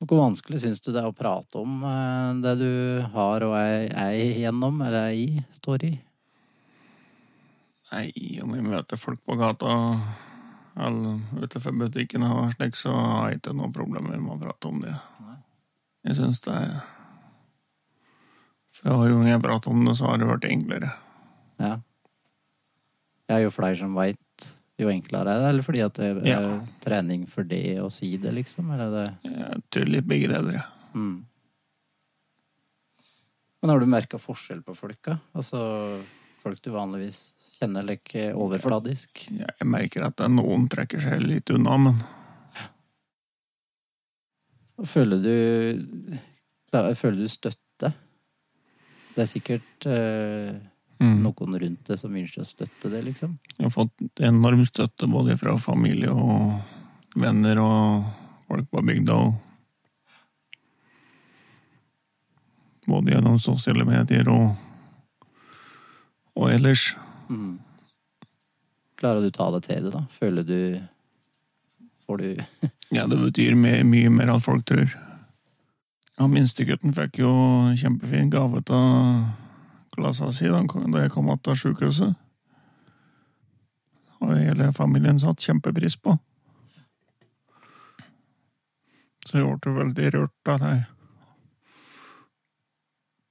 Hvor 0.05 0.19
vanskelig 0.25 0.59
syns 0.61 0.83
du 0.83 0.91
det 0.91 1.01
er 1.01 1.07
å 1.07 1.15
prate 1.15 1.61
om 1.61 1.79
eh, 1.87 2.33
det 2.43 2.55
du 2.59 2.71
har 3.15 3.45
og 3.47 3.55
er, 3.57 3.87
er 3.89 4.17
igjennom, 4.19 4.81
eller 4.83 5.07
er 5.09 5.15
i, 5.17 5.45
står 5.55 5.87
i? 5.87 5.93
Nei, 7.93 8.09
om 8.43 8.53
jeg 8.57 8.65
møter 8.65 8.99
folk 8.99 9.21
på 9.23 9.37
gata 9.39 9.71
eller 10.75 11.19
utenfor 11.45 11.71
butikken 11.79 12.23
og 12.27 12.51
slik, 12.55 12.75
så 12.75 12.91
har 12.91 13.29
jeg 13.31 13.39
ikke 13.39 13.53
noe 13.55 13.71
problemer 13.71 14.17
med 14.19 14.33
å 14.35 14.39
prate 14.41 14.67
om 14.67 14.81
det. 14.83 14.95
Jeg 16.05 16.17
syns 16.19 16.41
det 16.45 16.53
er 16.53 16.73
For 18.75 18.91
hver 18.99 19.09
gang 19.15 19.29
jeg 19.31 19.41
prater 19.41 19.71
om 19.71 19.85
det, 19.87 19.95
så 19.97 20.09
har 20.11 20.17
det 20.21 20.27
vært 20.29 20.45
enklere. 20.49 20.91
Ja. 21.63 21.77
Er 23.31 23.39
jo 23.45 23.53
flere 23.55 23.77
som 23.79 23.95
veit, 23.97 24.49
jo 24.77 24.89
enklere 24.91 25.31
er 25.31 25.39
det. 25.41 25.49
Eller 25.53 25.63
fordi 25.65 25.81
at 25.85 25.93
det 25.97 26.09
er 26.11 26.27
Ja. 26.27 26.59
trening 26.83 27.23
for 27.27 27.43
det 27.43 27.79
å 27.81 27.87
si 27.91 28.17
det, 28.17 28.33
liksom? 28.35 28.69
Eller 28.75 28.85
er 28.85 28.91
det 29.23 29.31
Jeg 29.31 29.63
tror 29.71 29.85
litt 29.89 30.05
begge 30.07 30.27
deler. 30.27 30.53
ja. 30.59 30.65
mm. 30.93 31.25
Men 33.61 33.69
har 33.71 33.79
du 33.79 33.85
merka 33.89 34.19
forskjell 34.21 34.61
på 34.61 34.75
folka? 34.77 35.17
Altså 35.33 35.57
folk 36.43 36.61
du 36.61 36.69
vanligvis 36.69 37.33
kjenner 37.65 37.95
ikke 37.95 38.29
overfladisk? 38.37 39.25
Jeg 39.33 39.67
merker 39.67 40.05
at 40.07 40.21
noen 40.29 40.69
trekker 40.71 41.01
seg 41.01 41.25
litt 41.25 41.49
unna, 41.53 41.77
men 41.81 42.05
Føler 44.85 45.21
du 45.23 46.17
Føler 46.75 47.21
du 47.23 47.27
støtte? 47.31 47.91
Det 49.15 49.23
er 49.23 49.29
sikkert 49.29 49.85
eh, 49.87 50.57
mm. 50.99 51.21
noen 51.23 51.55
rundt 51.61 51.87
det 51.87 51.95
som 52.01 52.11
ønsker 52.11 52.43
å 52.43 52.47
støtte 52.47 52.91
det, 52.91 52.99
liksom. 53.05 53.37
jeg 53.55 53.63
har 53.63 53.71
fått 53.71 54.19
enorm 54.19 54.65
støtte 54.67 55.07
både 55.07 55.37
fra 55.39 55.55
familie 55.61 56.11
og 56.11 57.15
venner 57.15 57.61
og 57.63 58.09
folk 58.49 58.67
på 58.73 58.83
bygda. 58.89 59.19
Både 62.91 63.15
gjennom 63.15 63.39
sosiale 63.39 63.87
medier 63.87 64.27
og, 64.35 64.51
og 66.35 66.51
ellers. 66.51 66.89
Mm. 67.29 67.59
Klarer 68.99 69.21
du 69.21 69.31
ta 69.33 69.49
det 69.51 69.63
til 69.67 69.83
det, 69.83 69.93
da? 69.93 70.05
Føler 70.11 70.43
du 70.43 70.59
Får 72.05 72.17
du 72.17 72.43
Ja, 72.93 73.07
det 73.07 73.17
betyr 73.17 73.55
mye, 73.57 73.81
mye 73.83 74.11
mer 74.13 74.29
enn 74.29 74.43
folk 74.43 74.65
tror. 74.69 74.91
Ja, 76.15 76.27
Minstegutten 76.29 76.93
fikk 76.95 77.17
jo 77.19 77.31
kjempefin 77.75 78.29
gave 78.31 78.61
av 78.71 79.25
klassa 79.95 80.29
si 80.31 80.47
da 80.47 80.61
jeg 80.61 80.69
kom 80.69 80.85
tilbake 80.85 81.51
av 81.51 81.57
sjukehuset. 81.59 82.13
Og 84.21 84.31
hele 84.37 84.71
familien 84.73 85.19
satte 85.19 85.43
kjempepris 85.43 85.97
på. 85.97 86.15
Så 89.25 89.41
jeg 89.41 89.57
ble 89.59 89.73
veldig 89.79 90.11
rørt 90.13 90.51
av 90.53 90.59
det. 90.61 90.75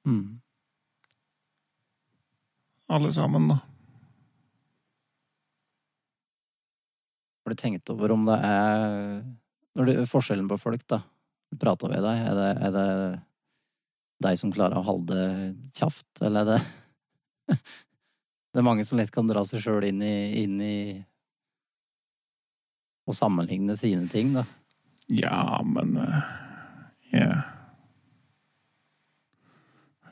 mm. 0.04 0.40
Alle 2.94 3.12
sammen, 3.16 3.48
da. 3.48 3.62
Du 7.54 7.60
tenkt 7.62 7.90
over 7.94 8.12
om 8.14 8.26
det 8.28 8.36
er 8.44 9.22
det, 9.86 9.94
Forskjellen 10.10 10.48
på 10.50 10.58
folk, 10.60 10.82
da. 10.90 11.00
Prata 11.60 11.88
ved 11.90 12.02
deg. 12.04 12.20
Er 12.30 12.34
det, 12.38 12.50
er 12.68 12.74
det 12.74 12.86
deg 14.24 14.38
som 14.40 14.52
klarer 14.54 14.78
å 14.78 14.86
holde 14.86 15.14
det 15.14 15.72
kjapt, 15.78 16.22
eller 16.26 16.40
er 16.44 16.46
det 16.54 17.58
Det 18.54 18.60
er 18.62 18.66
mange 18.68 18.84
som 18.86 18.98
lett 19.00 19.10
kan 19.10 19.26
dra 19.26 19.42
seg 19.46 19.60
sjøl 19.64 19.82
inn, 19.88 19.98
i- 20.06 20.44
inn 20.44 20.60
i 20.62 20.76
Å 23.04 23.12
sammenligne 23.12 23.74
sine 23.76 24.06
ting, 24.08 24.30
da. 24.36 24.44
Ja, 25.12 25.58
men 25.66 25.96
eh, 26.00 26.20
Jeg 27.12 27.34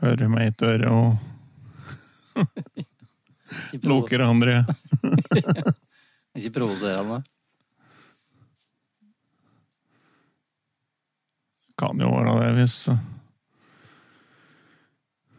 hører 0.03 0.29
meg 0.35 0.43
i 0.45 0.51
et 0.53 0.65
øre 0.67 0.91
og 0.93 1.09
lukker 3.89 4.21
andre. 4.27 4.59
Ikke 6.35 6.51
provoserende. 6.51 7.23
Kan 11.79 12.01
jo 12.01 12.09
være 12.13 12.37
det 12.41 12.53
hvis 12.61 12.77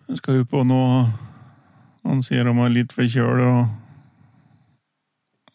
Jeg 0.10 0.17
skal 0.19 0.41
jo 0.41 0.45
på 0.49 0.63
noe 0.67 1.06
Han 2.03 2.23
sier 2.25 2.49
om 2.51 2.60
er 2.60 2.73
litt 2.73 2.93
forkjølet, 2.93 3.47
og 3.47 3.67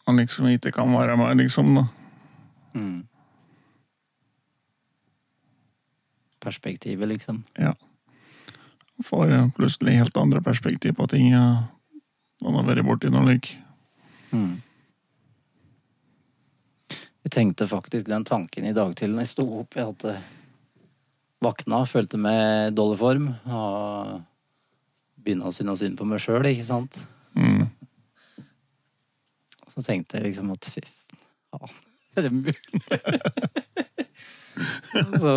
han 0.09 0.17
liksom 0.17 0.47
ikke 0.49 0.71
kan 0.73 0.89
være 0.89 1.13
med, 1.19 1.37
liksom. 1.37 1.75
da. 1.75 1.83
Mm. 2.73 3.03
Perspektivet, 6.41 7.07
liksom. 7.07 7.43
Ja. 7.53 7.75
Får 9.05 9.51
plutselig 9.53 9.99
helt 9.99 10.17
andre 10.17 10.41
perspektiv 10.41 10.97
på 10.97 11.05
ting 11.13 11.29
ja, 11.29 11.43
man 12.41 12.57
har 12.57 12.65
vært 12.71 12.87
borti 12.87 13.13
noe 13.13 13.27
lik. 13.29 13.51
Mm. 14.33 14.57
Jeg 17.29 17.43
tenkte 17.43 17.67
faktisk 17.69 18.07
den 18.09 18.23
tanken 18.25 18.65
i 18.65 18.73
dag 18.73 18.89
til 18.97 19.11
når 19.13 19.21
jeg 19.21 19.29
sto 19.29 19.43
opp. 19.59 19.75
Jeg 19.77 19.85
hadde 19.85 20.15
vakna, 21.45 21.85
følte 21.85 22.17
meg 22.17 22.39
i 22.41 22.73
dårlig 22.73 22.97
form. 22.97 23.27
Og 23.45 24.17
begynne 25.21 25.45
å 25.45 25.53
synes 25.53 25.77
synd 25.83 25.93
på 25.99 26.07
meg 26.09 26.17
sjøl, 26.23 26.47
ikke 26.49 26.65
sant. 26.65 26.97
Mm. 27.37 27.69
Så 29.69 29.85
tenkte 29.85 30.17
jeg 30.17 30.31
liksom 30.31 30.49
at 30.55 30.71
fy 30.73 30.81
faen, 30.81 31.77
er 32.17 32.21
det 32.25 32.33
mulig? 32.33 32.57
så 35.21 35.33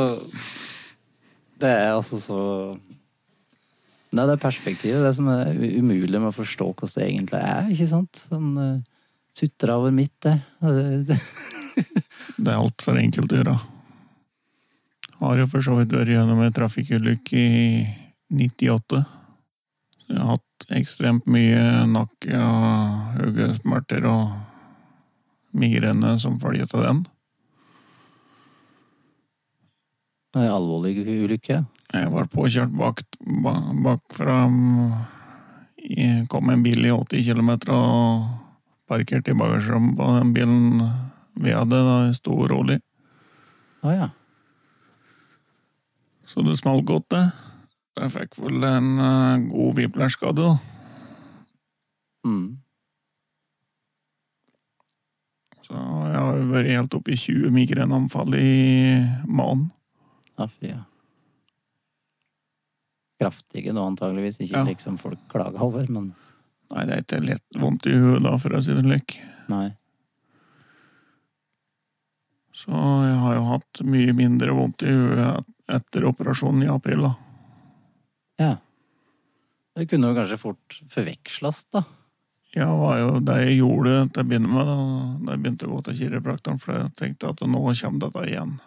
Det 1.60 1.76
er 1.76 1.92
altså 1.92 2.16
så 2.24 2.40
Nei, 4.16 4.24
det 4.24 4.32
er 4.32 4.46
perspektivet, 4.48 5.04
det 5.04 5.12
som 5.16 5.28
er 5.28 5.52
umulig 5.52 6.16
med 6.16 6.32
å 6.32 6.40
forstå 6.40 6.72
hvordan 6.72 6.96
det 6.96 7.08
egentlig 7.10 7.40
er, 7.52 7.62
ikke 7.72 7.92
sant? 7.92 8.14
Sånn 8.32 8.50
uh, 8.56 8.80
sutra 9.36 9.76
over 9.80 9.92
mitt, 9.92 10.16
det. 10.24 10.40
det, 11.76 12.50
er 12.50 12.58
altfor 12.58 12.98
enkelt 13.00 13.32
å 13.32 13.40
gjøre. 13.40 13.56
Har 15.22 15.38
jo 15.38 15.48
for 15.50 15.64
så 15.64 15.76
vidt 15.78 15.94
vært 15.94 16.12
gjennom 16.12 16.42
en 16.42 16.54
trafikkulykke 16.54 17.38
i 17.38 17.66
98. 18.32 19.02
Så 20.02 20.10
jeg 20.10 20.18
har 20.18 20.32
hatt 20.34 20.66
ekstremt 20.78 21.28
mye 21.30 21.84
nakke- 21.90 22.42
og 22.42 23.18
hodesmerter 23.20 24.06
og 24.10 24.32
migrene 25.52 26.16
som 26.22 26.40
følge 26.42 26.66
av 26.72 26.86
den. 26.88 27.04
en 30.32 30.48
alvorlig 30.48 30.96
ulykke. 31.04 31.64
Jeg 31.92 32.12
var 32.12 32.30
påkjørt 32.32 32.72
bak, 32.72 33.02
bakfra 33.84 34.36
Kom 36.30 36.50
en 36.50 36.62
bil 36.62 36.86
i 36.86 36.92
80 36.94 37.24
km 37.26 37.50
og 37.74 38.28
parkerte 38.88 39.32
i 39.32 39.36
bagasjerommet 39.36 39.96
på 39.98 40.10
den 40.14 40.30
bilen 40.36 40.68
vi 41.34 41.52
hadde 41.54 41.78
da 41.86 41.96
sto 42.16 42.34
rolig. 42.48 42.80
Å 43.82 43.92
ja. 43.94 44.08
Så 46.28 46.42
det 46.46 46.56
smalt 46.60 46.84
godt, 46.88 47.08
det. 47.12 47.24
Jeg 48.00 48.12
fikk 48.14 48.38
vel 48.40 48.62
en 48.64 48.92
uh, 48.98 49.42
god 49.50 49.76
whiplash-skade, 49.76 50.44
da. 50.46 50.54
Mm. 52.24 52.46
Så 55.62 55.74
jeg 55.76 56.16
har 56.18 56.38
jo 56.38 56.46
vært 56.52 56.70
helt 56.72 56.96
oppe 56.96 57.12
i 57.14 57.18
20 57.20 57.52
migreneanfall 57.54 58.34
i 58.38 58.52
måneden. 59.28 59.68
Ja, 60.38 60.46
fy, 60.48 60.70
ja. 60.72 60.80
Kraftige 63.22 63.74
nå, 63.76 63.84
antageligvis. 63.92 64.40
Ikke 64.42 64.58
Ja. 64.58 64.64
slik 64.66 64.80
som 64.82 64.96
folk 64.98 65.18
klager 65.30 65.60
over, 65.62 65.86
men 65.90 66.14
Nei, 66.72 66.86
det 66.88 66.94
er 66.94 67.02
ikke 67.04 67.18
lett 67.26 67.58
vondt 67.60 67.84
i 67.86 67.92
huet 67.92 68.22
da, 68.24 68.32
for 68.40 68.56
å 68.56 68.62
si 68.64 68.72
det 68.72 68.82
slik. 68.86 69.18
nei. 69.52 69.74
Så 72.52 72.70
jeg 72.70 73.16
har 73.22 73.36
jo 73.38 73.44
hatt 73.48 73.80
mye 73.88 74.12
mindre 74.16 74.52
vondt 74.54 74.84
i 74.84 74.92
huet 74.92 75.48
etter 75.72 76.04
operasjonen 76.04 76.66
i 76.66 76.70
april, 76.72 77.06
da. 77.08 77.12
Ja. 78.42 78.52
Det 79.72 79.86
kunne 79.88 80.10
jo 80.10 80.18
kanskje 80.18 80.40
fort 80.40 80.80
forveksles, 80.92 81.64
da. 81.72 81.84
Ja, 82.52 82.66
det 82.68 82.80
var 82.82 82.98
jo 83.00 83.12
det 83.24 83.38
jeg 83.40 83.60
gjorde 83.62 83.94
til 84.12 84.20
å 84.20 84.28
begynne 84.28 84.50
med, 84.52 84.68
da, 84.68 84.76
da 85.24 85.32
jeg 85.32 85.42
begynte 85.46 85.68
å 85.68 85.72
gå 85.72 85.80
til 85.86 85.98
kiropraktoren, 86.02 86.60
for 86.60 86.76
jeg 86.76 86.92
tenkte 87.00 87.32
at 87.32 87.40
nå 87.48 87.62
kommer 87.64 88.04
dette 88.04 88.26
igjen. 88.28 88.58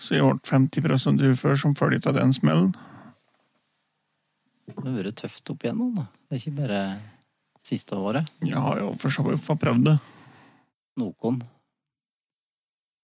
Så 0.00 0.14
jeg 0.14 0.24
ble 0.24 0.38
50% 0.46 1.26
ufør 1.32 1.58
som 1.58 1.74
følge 1.76 2.06
av 2.06 2.14
den 2.16 2.30
smellen. 2.32 2.70
Det 4.70 4.78
har 4.78 4.94
vært 4.94 5.18
tøft 5.18 5.50
opp 5.50 5.66
igjennom, 5.66 5.96
da. 5.98 6.06
Det 6.28 6.36
er 6.36 6.44
ikke 6.44 6.60
bare 6.62 6.82
siste 7.66 7.98
året. 7.98 8.30
Jeg 8.46 8.62
har 8.62 8.78
jo 8.80 8.92
for 9.02 9.12
så 9.12 9.26
vidt 9.26 9.42
fått 9.42 9.60
prøvd 9.66 9.90
det. 9.90 9.96
Noen 11.02 11.42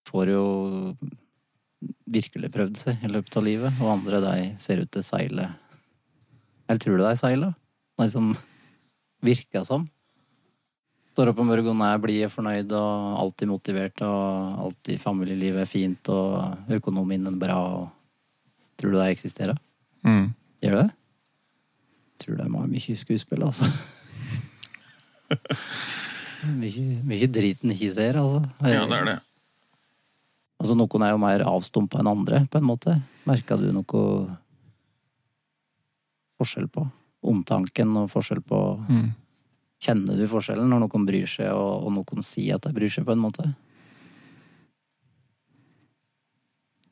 får 0.07 0.33
jo 0.33 0.45
virkelig 2.07 2.51
prøvd 2.55 2.79
seg 2.79 3.05
i 3.05 3.11
løpet 3.11 3.37
av 3.39 3.45
livet, 3.47 3.81
og 3.83 3.93
andre 3.97 4.23
de 4.23 4.37
ser 4.61 4.83
ut 4.83 4.91
til 4.91 5.03
å 5.03 5.07
seile. 5.07 5.49
Eller 6.67 6.83
tror 6.83 6.99
du 6.99 7.05
de 7.05 7.17
seiler? 7.19 7.53
De 7.97 8.09
som 8.13 8.33
virker 9.25 9.65
som. 9.67 9.87
Står 11.17 11.33
opp 11.33 11.41
om 11.41 11.49
morgenen, 11.49 11.83
er 11.87 12.01
blide, 12.03 12.29
fornøyd 12.29 12.73
og 12.77 13.21
alltid 13.23 13.49
motivert 13.49 14.03
og 14.05 14.67
alltid 14.67 15.01
familielivet 15.01 15.65
er 15.65 15.71
fint 15.71 16.11
og 16.13 16.73
økonomien 16.77 17.27
er 17.31 17.39
bra. 17.41 17.57
Og... 17.79 17.87
Tror 18.77 18.93
du 18.93 18.99
de 19.01 19.09
eksisterer? 19.09 19.57
Mm. 20.05 20.35
Gjør 20.65 20.83
det? 20.83 20.89
Tror 22.21 22.37
de 22.37 22.49
har 22.53 22.69
mye 22.69 22.99
skuespill, 23.01 23.47
altså. 23.47 23.71
mye, 26.61 26.85
mye 27.09 27.31
driten 27.33 27.73
ikke 27.73 27.95
ser, 27.97 28.21
altså. 28.21 28.45
Ja, 28.61 28.85
det 28.85 29.01
er 29.01 29.11
det. 29.15 29.17
Altså, 30.57 30.75
noen 30.79 31.05
er 31.05 31.13
jo 31.13 31.21
mer 31.21 31.45
avstumpa 31.45 32.01
enn 32.01 32.09
andre, 32.11 32.47
på 32.49 32.61
en 32.61 32.69
måte. 32.69 32.97
Merka 33.29 33.59
du 33.61 33.69
noe 33.75 34.03
forskjell 36.41 36.69
på 36.73 36.87
omtanken 37.27 37.97
og 38.03 38.11
forskjell 38.13 38.43
på 38.47 38.65
Mm. 38.89 39.15
Kjenner 39.87 40.17
du 40.17 40.25
forskjellen 40.27 40.71
når 40.73 40.87
noen 40.87 41.05
bryr 41.07 41.29
seg, 41.29 41.53
og, 41.53 41.85
og 41.85 41.93
noen 41.93 42.25
sier 42.25 42.57
at 42.57 42.65
de 42.65 42.73
bryr 42.75 42.91
seg, 42.91 43.05
på 43.05 43.13
en 43.13 43.21
måte? 43.23 43.45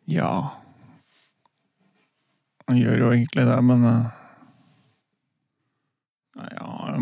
Ja 0.04 0.52
Han 2.68 2.76
gjør 2.76 2.98
jo 2.98 3.12
egentlig 3.14 3.46
det, 3.48 3.56
men 3.64 3.86
eh, 3.88 4.10
Nei, 6.36 6.50
ja 6.58 6.98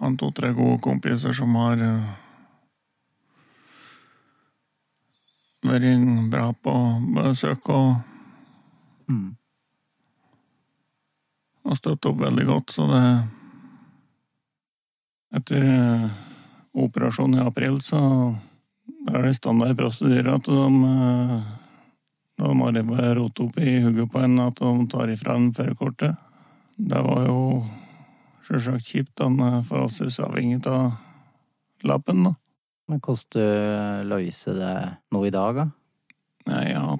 Han 0.00 0.16
to-tre 0.20 0.54
gode 0.56 0.80
kompiser 0.84 1.36
som 1.36 1.54
har 1.60 1.82
eh, 1.84 2.14
vært 5.68 6.30
bra 6.32 6.50
på 6.52 6.76
besøk 7.16 7.72
og, 7.74 7.96
Mm. 9.06 9.36
og 11.62 11.76
støtt 11.78 12.06
opp 12.10 12.16
veldig 12.18 12.46
godt, 12.46 12.72
så 12.74 12.86
det 12.90 13.06
Etter 15.36 15.62
eh, 15.62 16.10
operasjonen 16.72 17.38
i 17.38 17.46
april, 17.46 17.80
så 17.82 17.98
er 19.12 19.22
det 19.26 19.34
standard 19.36 19.76
prosedyre 19.76 20.34
at 20.38 20.46
de 20.48 20.66
eh, 20.88 21.40
da 22.36 22.52
må 22.52 22.70
de 22.70 22.82
bare 22.84 23.14
rote 23.16 23.46
opp 23.46 23.58
i 23.58 23.78
hugget 23.80 24.10
på 24.12 24.20
en 24.20 24.38
at 24.44 24.60
de 24.60 24.88
tar 24.92 25.08
ifra 25.12 25.36
en 25.38 25.52
førerkortet. 25.56 26.16
Det 26.76 27.02
var 27.06 27.22
jo 27.24 27.38
sjølsagt 28.46 28.90
kjipt, 28.90 29.22
han 29.22 29.38
er 29.40 29.62
forholdsvis 29.64 30.18
avhengig 30.20 30.60
av 30.68 30.98
lappen, 31.86 32.26
da. 32.28 32.34
Men 32.86 33.02
hvordan 33.02 33.34
du 33.34 34.08
løser 34.12 34.58
det 34.60 34.76
nå 35.14 35.24
i 35.26 35.34
dag, 35.34 35.58
da? 35.58 35.68
Nei, 36.46 36.64
har 36.76 36.98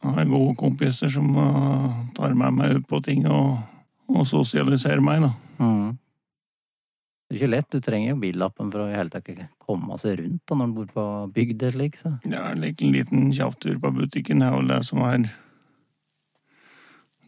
jeg 0.00 0.14
har 0.16 0.30
gode 0.30 0.56
kompiser 0.56 1.10
som 1.12 1.28
eh, 1.36 1.96
tar 2.16 2.32
med 2.34 2.56
meg 2.56 2.78
ut 2.78 2.86
på 2.88 3.02
ting 3.04 3.26
og, 3.28 3.58
og 4.08 4.24
sosialiserer 4.28 5.02
meg, 5.04 5.26
da. 5.26 5.32
Mm. 5.60 5.98
Det 7.28 7.36
er 7.36 7.38
ikke 7.38 7.50
lett, 7.52 7.68
du 7.70 7.84
trenger 7.84 8.14
jo 8.14 8.20
billappen 8.22 8.70
for 8.72 8.82
å 8.82 8.88
i 8.90 8.96
hele 8.96 9.12
tatt 9.12 9.28
komme 9.60 9.98
seg 10.00 10.16
rundt 10.22 10.40
da, 10.48 10.56
når 10.56 10.70
du 10.70 10.78
bor 10.78 10.88
på 10.94 11.04
bygda 11.36 11.70
slik, 11.76 12.00
så. 12.00 12.14
Ja, 12.24 12.48
en 12.48 12.64
liten, 12.64 13.28
kjapptur 13.36 13.76
på 13.78 13.92
butikken 14.00 14.42
er 14.42 14.56
vel 14.56 14.72
det 14.72 14.80
som 14.88 15.04
er 15.06 15.28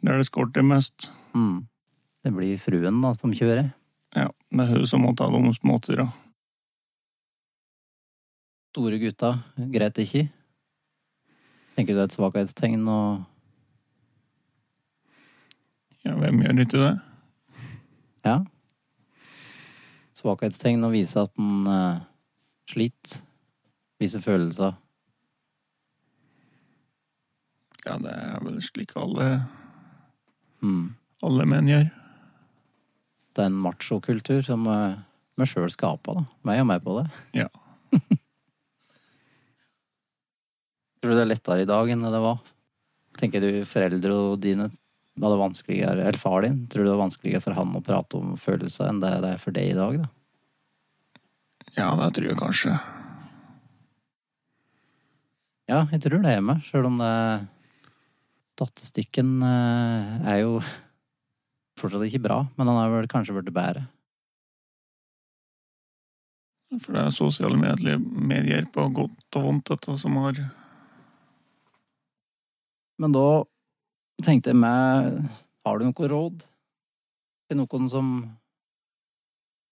Der 0.03 0.19
det 0.19 0.27
skorter 0.27 0.65
mest. 0.67 1.13
Mm. 1.37 1.69
Det 2.25 2.33
blir 2.35 2.59
fruen 2.59 2.99
da 3.05 3.13
som 3.15 3.31
kjører. 3.37 3.69
Ja, 4.17 4.27
det 4.51 4.65
er 4.65 4.73
hun 4.73 4.89
som 4.89 5.05
må 5.05 5.13
ta 5.15 5.29
de 5.31 5.55
småturene. 5.55 6.11
Store 8.73 8.97
gutta, 8.97 9.35
greit 9.69 9.99
ikke? 10.01 10.23
Tenker 11.77 11.93
du 11.93 11.99
det 11.99 12.05
er 12.07 12.09
et 12.09 12.15
svakhetstegn 12.17 12.87
å 12.89 13.01
Ja, 16.03 16.15
hvem 16.19 16.41
gjør 16.43 16.63
ikke 16.65 16.81
det? 16.81 16.93
Ja. 18.25 18.39
Svakhetstegn 20.17 20.83
å 20.89 20.91
vise 20.95 21.21
at 21.23 21.37
en 21.39 21.69
uh, 21.69 22.01
sliter. 22.71 23.21
Vise 24.01 24.19
følelser. 24.25 24.73
Ja, 27.85 27.99
det 28.03 28.17
er 28.17 28.41
vel 28.47 28.59
slik 28.65 28.97
alle, 28.99 29.29
Mm. 30.63 30.93
alle 31.27 31.45
menn 31.51 31.69
gjør. 31.69 31.89
Det 33.35 33.43
er 33.43 33.49
en 33.51 33.63
machokultur 33.65 34.43
som 34.47 34.65
vi 34.69 35.47
sjøl 35.51 35.71
skapa, 35.75 36.15
da. 36.15 36.23
Meg 36.47 36.61
og 36.63 36.69
med 36.71 36.85
på 36.85 36.99
det. 37.01 37.07
Ja. 37.43 37.49
Tror 41.03 41.11
du 41.11 41.19
det 41.19 41.25
er 41.25 41.33
lettere 41.33 41.65
i 41.65 41.67
dag 41.67 41.89
enn 41.91 42.05
det 42.07 42.23
var? 42.23 42.37
Tenker 43.19 43.43
du 43.43 43.65
foreldre 43.67 44.15
og 44.15 44.37
dine 44.39 44.69
var 45.19 45.33
det 45.35 45.41
vanskeligere, 45.41 46.05
eller 46.07 46.19
far 46.19 46.45
din, 46.47 46.61
tror 46.71 46.85
du 46.85 46.87
det 46.87 46.93
var 46.95 47.03
vanskeligere 47.03 47.43
for 47.43 47.57
han 47.59 47.75
å 47.77 47.83
prate 47.85 48.17
om 48.21 48.37
følelser 48.39 48.87
enn 48.89 49.01
det 49.03 49.11
det 49.21 49.33
er 49.35 49.41
for 49.43 49.53
deg 49.57 49.73
i 49.73 49.77
dag, 49.77 49.99
da? 49.99 50.07
Ja, 51.75 51.89
det 51.99 52.07
tror 52.15 52.29
jeg 52.31 52.39
kanskje. 52.39 52.77
Ja, 55.69 55.83
jeg 55.91 56.05
tror 56.07 56.23
det 56.23 56.37
er 56.37 56.47
meg, 56.47 56.63
sjøl 56.69 56.89
om 56.89 57.03
det 57.03 57.13
Statistikken 58.63 59.41
eh, 59.43 60.27
er 60.29 60.37
jo 60.45 60.61
fortsatt 61.81 62.05
ikke 62.07 62.23
bra, 62.23 62.37
men 62.55 62.69
den 62.69 62.77
har 62.79 62.93
vel 62.93 63.09
kanskje 63.11 63.35
blitt 63.35 63.51
bedre. 63.57 63.89
For 66.79 66.95
det 66.95 67.03
er 67.03 67.17
sosiale 67.17 67.59
medier, 67.59 67.99
medier 67.99 68.69
på 68.71 68.85
godt 68.95 69.41
og 69.41 69.49
vondt, 69.49 69.73
dette 69.73 69.97
som 69.99 70.15
har 70.23 70.39
Men 73.03 73.15
da 73.15 73.43
tenkte 74.23 74.53
jeg 74.53 74.61
meg 74.63 75.17
Har 75.67 75.79
du 75.79 75.89
noe 75.89 76.11
råd 76.13 76.45
til 77.51 77.59
noen 77.59 77.89
som 77.91 78.13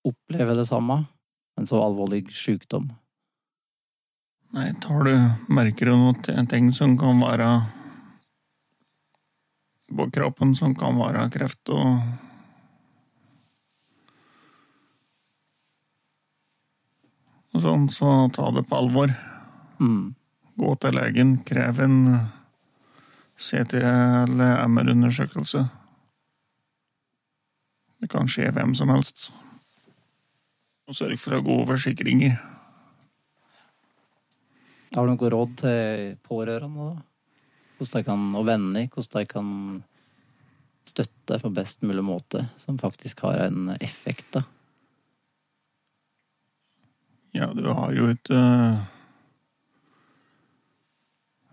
opplever 0.06 0.58
det 0.58 0.66
samme? 0.68 1.04
En 1.58 1.68
så 1.68 1.78
alvorlig 1.82 2.24
sykdom? 2.34 2.88
Nei, 4.56 4.70
tar 4.82 5.06
du 5.06 5.14
Merker 5.52 5.92
du 5.92 5.94
noen 5.94 6.50
ting 6.50 6.72
som 6.74 6.96
kan 6.98 7.22
være 7.22 7.52
på 9.90 10.06
kroppen 10.14 10.54
som 10.54 10.74
kan 10.78 10.98
være 10.98 11.28
kreft 11.34 11.70
og 11.74 12.02
og 17.50 17.64
sånn, 17.64 17.88
så 17.90 18.08
ta 18.30 18.46
det 18.54 18.62
på 18.68 18.76
alvor. 18.78 19.10
Mm. 19.82 20.12
Gå 20.54 20.74
til 20.78 20.94
legen, 20.94 21.32
krev 21.42 21.80
en 21.82 21.96
CT 23.40 23.80
eller 23.80 24.64
MR-undersøkelse. 24.68 25.64
Det 28.00 28.08
kan 28.12 28.28
skje 28.28 28.50
hvem 28.52 28.74
som 28.76 28.92
helst. 28.92 29.30
Og 30.88 30.96
sørg 30.96 31.20
for 31.20 31.36
å 31.36 31.40
ha 31.40 31.46
gode 31.46 31.68
forsikringer. 31.70 32.36
Har 34.90 35.06
du 35.06 35.12
noe 35.12 35.30
råd 35.32 35.56
til 35.62 36.14
pårørende, 36.26 36.90
da? 36.90 37.06
Hvordan 37.78 38.02
de 38.02 38.08
kan, 38.10 38.24
og 38.36 38.46
venner, 38.48 38.88
hvordan 38.92 39.22
de 39.22 39.28
kan 39.30 39.50
støtte 40.90 41.38
på 41.40 41.52
best 41.54 41.84
mulig 41.86 42.02
måte, 42.04 42.42
som 42.60 42.80
faktisk 42.80 43.22
har 43.24 43.46
en 43.46 43.70
effekt, 43.78 44.26
da? 44.36 44.44
Ja, 47.32 47.52
du 47.54 47.68
har 47.70 47.94
jo 47.94 48.10
ikke 48.10 48.40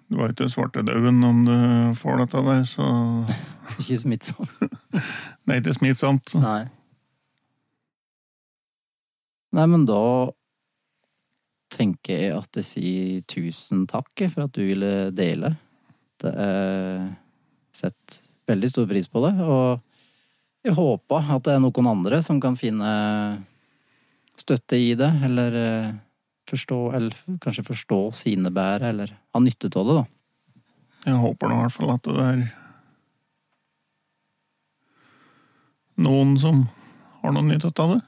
Du 0.08 0.22
har 0.22 0.32
ikke 0.32 0.48
svartedauden 0.50 1.20
om 1.28 1.43
du 1.48 1.56
får 2.00 2.24
dette 2.24 2.43
der, 2.46 2.63
så 2.67 2.88
Ikke 3.82 3.98
smittsomt. 4.00 4.54
det 5.43 5.54
er 5.54 5.60
ikke 5.60 5.76
smittsomt. 5.76 6.36
Nei. 6.39 6.62
Nei, 9.58 9.65
men 9.67 9.84
da 9.88 10.04
tenker 11.74 12.22
jeg 12.22 12.38
at 12.38 12.60
jeg 12.60 12.67
sier 12.67 13.26
tusen 13.28 13.84
takk 13.89 14.24
for 14.32 14.48
at 14.48 14.56
du 14.56 14.63
ville 14.63 15.10
dele. 15.15 15.52
Det 16.22 16.32
er 16.32 17.04
sett 17.76 18.22
veldig 18.48 18.72
stor 18.72 18.88
pris 18.89 19.10
på 19.12 19.22
det, 19.26 19.34
og 19.43 19.84
jeg 20.65 20.76
håper 20.78 21.32
at 21.36 21.46
det 21.46 21.58
er 21.58 21.63
noen 21.63 21.91
andre 21.91 22.22
som 22.24 22.39
kan 22.43 22.56
finne 22.60 22.89
støtte 24.38 24.80
i 24.80 24.93
det, 24.98 25.10
eller 25.28 25.58
eh, 25.60 25.96
forstå, 26.47 26.79
eller 26.97 27.39
kanskje 27.43 27.65
forstå 27.67 27.99
sine 28.15 28.51
bær, 28.53 28.83
eller 28.88 29.13
ha 29.33 29.41
nytte 29.43 29.71
av 29.73 29.89
det, 29.89 29.97
da. 29.99 30.05
Jeg 31.07 31.21
håper 31.21 31.51
nå 31.51 31.57
i 31.57 31.63
hvert 31.65 31.75
fall 31.75 31.93
at 31.93 32.07
det 32.07 32.23
er 32.23 32.41
noen 36.03 36.36
som 36.41 36.65
har 37.23 37.33
noe 37.36 37.47
nytt 37.47 37.67
av 37.71 37.95
det? 37.95 38.01